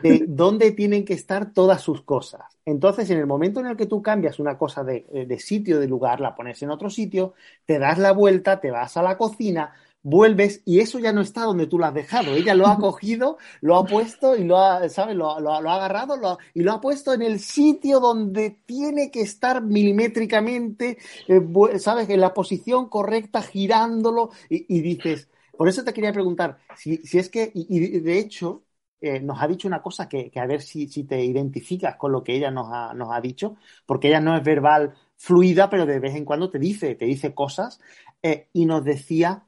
de 0.00 0.24
dónde 0.28 0.70
tienen 0.70 1.04
que 1.04 1.14
estar 1.14 1.52
todas 1.52 1.80
sus 1.80 2.02
cosas. 2.02 2.42
Entonces, 2.64 3.10
en 3.10 3.18
el 3.18 3.26
momento 3.26 3.58
en 3.58 3.66
el 3.66 3.76
que 3.76 3.86
tú 3.86 4.00
cambias 4.00 4.38
una 4.38 4.56
cosa 4.56 4.84
de, 4.84 5.26
de 5.26 5.38
sitio, 5.40 5.80
de 5.80 5.88
lugar, 5.88 6.20
la 6.20 6.36
pones 6.36 6.62
en 6.62 6.70
otro 6.70 6.88
sitio, 6.88 7.34
te 7.66 7.80
das 7.80 7.98
la 7.98 8.12
vuelta, 8.12 8.60
te 8.60 8.70
vas 8.70 8.96
a 8.96 9.02
la 9.02 9.18
cocina, 9.18 9.72
vuelves 10.02 10.62
y 10.64 10.80
eso 10.80 10.98
ya 10.98 11.12
no 11.12 11.20
está 11.20 11.42
donde 11.42 11.66
tú 11.66 11.78
lo 11.78 11.86
has 11.86 11.94
dejado. 11.94 12.34
Ella 12.34 12.54
lo 12.54 12.66
ha 12.66 12.78
cogido, 12.78 13.38
lo 13.60 13.76
ha 13.76 13.84
puesto 13.86 14.36
y 14.36 14.44
lo 14.44 14.58
ha, 14.58 14.88
¿sabes? 14.88 15.16
Lo, 15.16 15.38
lo, 15.40 15.60
lo 15.60 15.70
ha 15.70 15.76
agarrado 15.76 16.16
lo 16.16 16.38
y 16.54 16.62
lo 16.62 16.72
ha 16.72 16.80
puesto 16.80 17.12
en 17.12 17.22
el 17.22 17.40
sitio 17.40 18.00
donde 18.00 18.50
tiene 18.66 19.10
que 19.10 19.20
estar 19.22 19.62
milimétricamente, 19.62 20.98
eh, 21.28 21.78
¿sabes? 21.78 22.08
En 22.10 22.20
la 22.20 22.34
posición 22.34 22.88
correcta, 22.88 23.42
girándolo 23.42 24.30
y, 24.48 24.76
y, 24.76 24.80
dices, 24.80 25.28
por 25.56 25.68
eso 25.68 25.84
te 25.84 25.92
quería 25.92 26.12
preguntar, 26.12 26.58
si, 26.76 26.98
si 26.98 27.18
es 27.18 27.28
que, 27.28 27.50
y, 27.54 27.66
y 27.68 28.00
de 28.00 28.18
hecho, 28.18 28.64
eh, 29.00 29.20
nos 29.20 29.42
ha 29.42 29.48
dicho 29.48 29.66
una 29.66 29.82
cosa 29.82 30.08
que, 30.08 30.30
que 30.30 30.38
a 30.38 30.46
ver 30.46 30.62
si, 30.62 30.88
si, 30.88 31.04
te 31.04 31.24
identificas 31.24 31.96
con 31.96 32.12
lo 32.12 32.22
que 32.22 32.36
ella 32.36 32.50
nos 32.52 32.68
ha, 32.72 32.94
nos 32.94 33.10
ha 33.12 33.20
dicho, 33.20 33.56
porque 33.84 34.08
ella 34.08 34.20
no 34.20 34.36
es 34.36 34.44
verbal 34.44 34.94
fluida, 35.16 35.68
pero 35.70 35.86
de 35.86 35.98
vez 35.98 36.14
en 36.14 36.24
cuando 36.24 36.50
te 36.50 36.58
dice, 36.60 36.94
te 36.94 37.04
dice 37.04 37.34
cosas, 37.34 37.80
eh, 38.22 38.48
y 38.52 38.64
nos 38.66 38.84
decía 38.84 39.44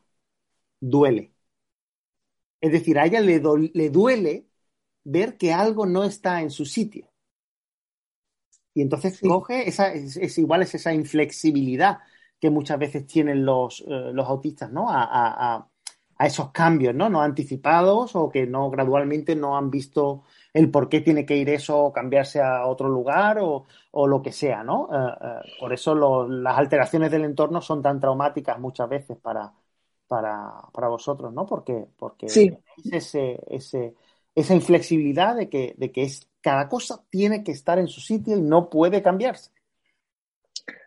duele. 0.91 1.33
Es 2.61 2.73
decir, 2.73 2.99
a 2.99 3.07
ella 3.07 3.21
le, 3.21 3.41
le 3.75 3.91
duele 3.91 4.49
ver 5.05 5.37
que 5.37 5.53
algo 5.53 5.87
no 5.87 6.05
está 6.05 6.41
en 6.43 6.51
su 6.51 6.65
sitio. 6.65 7.11
Y 8.75 8.83
entonces 8.83 9.19
sí. 9.19 9.29
coge 9.29 9.69
esa, 9.69 9.93
es, 9.93 10.17
es, 10.17 10.39
igual 10.39 10.63
es 10.63 10.75
esa 10.75 10.93
inflexibilidad 10.93 11.99
que 12.41 12.51
muchas 12.51 12.79
veces 12.79 13.07
tienen 13.07 13.45
los, 13.45 13.81
eh, 13.87 14.11
los 14.13 14.29
autistas, 14.29 14.71
¿no? 14.73 14.91
A, 14.91 15.05
a, 15.05 15.69
a, 16.19 16.27
esos 16.27 16.51
cambios, 16.53 16.95
¿no? 16.95 17.09
No 17.09 17.23
anticipados 17.23 18.17
o 18.17 18.31
que 18.31 18.47
no 18.47 18.71
gradualmente 18.71 19.37
no 19.37 19.57
han 19.57 19.71
visto 19.71 20.25
el 20.53 20.71
por 20.71 20.89
qué 20.89 21.01
tiene 21.01 21.27
que 21.27 21.37
ir 21.37 21.51
eso 21.51 21.79
o 21.79 21.93
cambiarse 21.93 22.41
a 22.41 22.67
otro 22.67 22.89
lugar 22.89 23.39
o, 23.41 23.67
o 23.93 24.07
lo 24.07 24.23
que 24.23 24.33
sea, 24.33 24.63
¿no? 24.65 24.87
Uh, 24.87 24.95
uh, 24.95 25.43
por 25.61 25.73
eso 25.73 25.95
lo, 25.95 26.29
las 26.29 26.59
alteraciones 26.59 27.11
del 27.11 27.25
entorno 27.25 27.61
son 27.61 27.83
tan 27.83 28.01
traumáticas 28.01 28.59
muchas 28.59 28.89
veces 28.89 29.19
para, 29.19 29.53
para, 30.07 30.53
para 30.73 30.89
vosotros, 30.89 31.33
¿no? 31.33 31.47
Porque, 31.47 31.87
porque 31.97 32.29
sí. 32.29 32.57
ese, 32.91 33.41
ese, 33.49 33.95
esa 34.35 34.55
inflexibilidad 34.55 35.37
de 35.37 35.49
que, 35.49 35.75
de 35.77 35.91
que 35.93 36.03
es, 36.03 36.29
cada 36.41 36.69
cosa 36.69 37.05
tiene 37.11 37.43
que 37.43 37.53
estar 37.53 37.79
en 37.79 37.89
su 37.89 38.01
sitio 38.01 38.37
y 38.37 38.43
no 38.43 38.69
puede 38.69 39.03
cambiarse. 39.03 39.51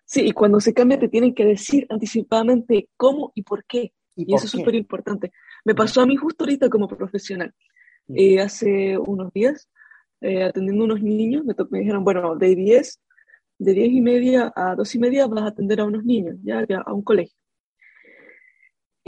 Sí, 0.06 0.22
y 0.26 0.32
cuando 0.32 0.60
se 0.60 0.74
cambia 0.74 1.00
te 1.00 1.10
tienen 1.10 1.34
que 1.34 1.46
decir 1.46 1.86
anticipadamente 1.90 2.90
cómo 2.96 3.32
y 3.36 3.44
por 3.44 3.66
qué. 3.66 3.94
Y, 4.16 4.24
y 4.24 4.26
por 4.26 4.36
eso 4.36 4.44
qué? 4.44 4.46
es 4.46 4.52
súper 4.52 4.76
importante. 4.76 5.32
Me 5.66 5.76
pasó 5.76 6.02
a 6.02 6.06
mí 6.06 6.16
justo 6.16 6.46
ahorita 6.46 6.70
como 6.70 6.88
profesional. 6.88 7.54
Eh, 8.10 8.40
hace 8.40 8.98
unos 8.98 9.34
días, 9.34 9.68
eh, 10.22 10.44
atendiendo 10.44 10.86
unos 10.86 11.02
niños, 11.02 11.44
me, 11.44 11.54
me, 11.70 11.80
dijeron, 11.80 12.04
bueno, 12.06 12.36
de 12.36 12.56
10, 12.56 13.02
de 13.60 13.74
10 13.74 13.90
y 13.92 14.02
media 14.02 14.54
a 14.56 14.76
2 14.76 14.96
y 14.96 15.00
media 15.00 15.28
vas 15.28 15.44
a 15.44 15.48
atender 15.48 15.82
a 15.82 15.86
unos 15.86 16.06
niños, 16.06 16.36
ya, 16.42 16.66
ya 16.68 16.78
a 16.80 16.94
un 16.94 17.02
colegio. 17.02 17.37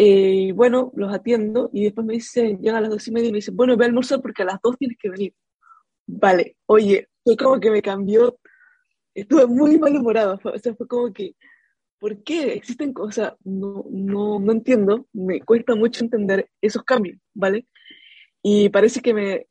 Eh, 0.01 0.45
y 0.47 0.51
bueno, 0.53 0.93
los 0.95 1.13
atiendo 1.13 1.69
y 1.73 1.83
después 1.83 2.07
me 2.07 2.13
dicen, 2.13 2.57
llegan 2.61 2.77
a 2.77 2.81
las 2.81 2.89
dos 2.89 3.05
y 3.09 3.11
media 3.11 3.27
y 3.27 3.31
me 3.33 3.39
dicen, 3.39 3.57
bueno, 3.57 3.75
ve 3.75 3.83
a 3.83 3.87
almorzar 3.89 4.21
porque 4.21 4.43
a 4.43 4.45
las 4.45 4.61
dos 4.63 4.77
tienes 4.77 4.97
que 4.97 5.09
venir. 5.09 5.33
Vale, 6.07 6.55
oye, 6.67 7.09
fue 7.21 7.35
como 7.35 7.59
que 7.59 7.69
me 7.69 7.81
cambió, 7.81 8.39
estuve 9.13 9.45
muy 9.45 9.77
malhumorado, 9.77 10.39
o 10.41 10.57
sea, 10.57 10.73
fue 10.73 10.87
como 10.87 11.11
que, 11.11 11.35
¿por 11.99 12.23
qué 12.23 12.53
existen 12.53 12.93
cosas? 12.93 13.33
No, 13.43 13.83
no, 13.89 14.39
no 14.39 14.53
entiendo, 14.53 15.05
me 15.11 15.41
cuesta 15.41 15.75
mucho 15.75 16.01
entender 16.01 16.49
esos 16.61 16.83
cambios, 16.83 17.19
¿vale? 17.33 17.67
Y 18.41 18.69
parece 18.69 19.01
que 19.01 19.13
me, 19.13 19.47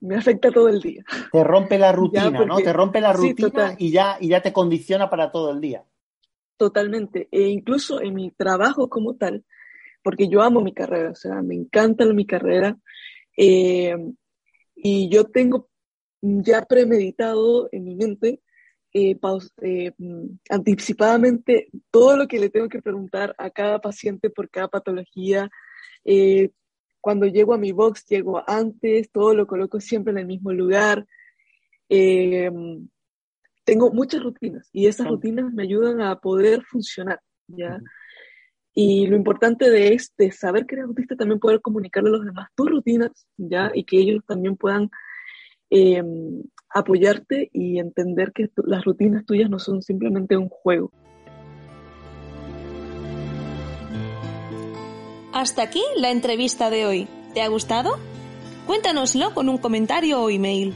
me 0.00 0.16
afecta 0.16 0.50
todo 0.50 0.68
el 0.68 0.82
día. 0.82 1.02
Te 1.32 1.44
rompe 1.44 1.78
la 1.78 1.92
rutina, 1.92 2.30
porque, 2.30 2.46
¿no? 2.46 2.58
Te 2.58 2.74
rompe 2.74 3.00
la 3.00 3.14
rutina 3.14 3.70
sí, 3.70 3.86
y, 3.86 3.90
ya, 3.90 4.18
y 4.20 4.28
ya 4.28 4.42
te 4.42 4.52
condiciona 4.52 5.08
para 5.08 5.32
todo 5.32 5.50
el 5.50 5.62
día. 5.62 5.82
Totalmente. 6.60 7.26
E 7.32 7.48
incluso 7.48 8.02
en 8.02 8.12
mi 8.14 8.32
trabajo 8.32 8.90
como 8.90 9.16
tal, 9.16 9.46
porque 10.02 10.28
yo 10.28 10.42
amo 10.42 10.60
mi 10.60 10.74
carrera, 10.74 11.12
o 11.12 11.14
sea, 11.14 11.40
me 11.40 11.54
encanta 11.54 12.04
mi 12.04 12.26
carrera. 12.26 12.76
Eh, 13.34 13.96
y 14.76 15.08
yo 15.08 15.24
tengo 15.24 15.70
ya 16.20 16.66
premeditado 16.66 17.70
en 17.72 17.84
mi 17.84 17.94
mente, 17.94 18.42
eh, 18.92 19.16
eh, 19.62 19.92
anticipadamente, 20.50 21.70
todo 21.90 22.18
lo 22.18 22.28
que 22.28 22.38
le 22.38 22.50
tengo 22.50 22.68
que 22.68 22.82
preguntar 22.82 23.34
a 23.38 23.48
cada 23.48 23.80
paciente 23.80 24.28
por 24.28 24.50
cada 24.50 24.68
patología. 24.68 25.48
Cuando 27.00 27.24
llego 27.24 27.54
a 27.54 27.58
mi 27.58 27.72
box, 27.72 28.04
llego 28.04 28.42
antes, 28.46 29.10
todo 29.10 29.32
lo 29.32 29.46
coloco 29.46 29.80
siempre 29.80 30.10
en 30.12 30.18
el 30.18 30.26
mismo 30.26 30.52
lugar 30.52 31.06
tengo 33.64 33.90
muchas 33.92 34.22
rutinas 34.22 34.68
y 34.72 34.86
esas 34.86 35.08
rutinas 35.08 35.52
me 35.52 35.62
ayudan 35.62 36.00
a 36.00 36.16
poder 36.20 36.62
funcionar, 36.64 37.20
¿ya? 37.46 37.76
Uh 37.76 37.78
-huh. 37.78 37.84
Y 38.72 39.06
lo 39.08 39.16
importante 39.16 39.68
de 39.68 39.94
este 39.94 40.30
saber 40.30 40.64
que 40.64 40.76
eres 40.76 40.86
autista 40.86 41.16
también 41.16 41.40
poder 41.40 41.60
comunicarle 41.60 42.10
a 42.10 42.12
los 42.12 42.24
demás 42.24 42.48
tus 42.54 42.70
rutinas, 42.70 43.10
¿ya? 43.36 43.70
Y 43.74 43.84
que 43.84 43.98
ellos 43.98 44.24
también 44.26 44.56
puedan 44.56 44.90
eh, 45.70 46.02
apoyarte 46.68 47.50
y 47.52 47.78
entender 47.78 48.32
que 48.32 48.48
las 48.64 48.84
rutinas 48.84 49.24
tuyas 49.26 49.50
no 49.50 49.58
son 49.58 49.82
simplemente 49.82 50.36
un 50.36 50.48
juego. 50.48 50.92
Hasta 55.32 55.62
aquí 55.62 55.82
la 55.96 56.10
entrevista 56.10 56.70
de 56.70 56.86
hoy. 56.86 57.08
¿Te 57.34 57.42
ha 57.42 57.48
gustado? 57.48 57.98
Cuéntanoslo 58.66 59.32
con 59.32 59.48
un 59.48 59.58
comentario 59.58 60.20
o 60.20 60.30
email. 60.30 60.74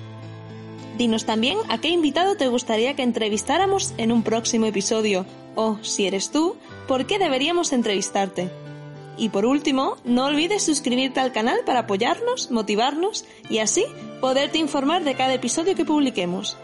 Dinos 0.96 1.24
también 1.24 1.58
a 1.68 1.78
qué 1.78 1.88
invitado 1.88 2.36
te 2.36 2.48
gustaría 2.48 2.94
que 2.94 3.02
entrevistáramos 3.02 3.94
en 3.96 4.12
un 4.12 4.22
próximo 4.22 4.66
episodio 4.66 5.26
o, 5.56 5.78
si 5.82 6.06
eres 6.06 6.30
tú, 6.30 6.56
por 6.86 7.06
qué 7.06 7.18
deberíamos 7.18 7.72
entrevistarte. 7.72 8.50
Y 9.16 9.28
por 9.28 9.44
último, 9.46 9.96
no 10.04 10.26
olvides 10.26 10.64
suscribirte 10.64 11.20
al 11.20 11.32
canal 11.32 11.60
para 11.66 11.80
apoyarnos, 11.80 12.50
motivarnos 12.50 13.24
y 13.48 13.58
así 13.58 13.84
poderte 14.20 14.58
informar 14.58 15.04
de 15.04 15.14
cada 15.14 15.34
episodio 15.34 15.74
que 15.74 15.84
publiquemos. 15.84 16.56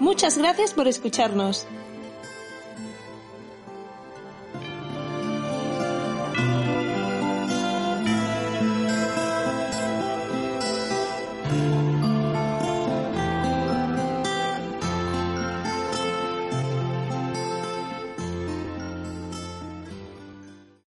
Muchas 0.00 0.38
gracias 0.38 0.72
por 0.72 0.88
escucharnos. 0.88 1.66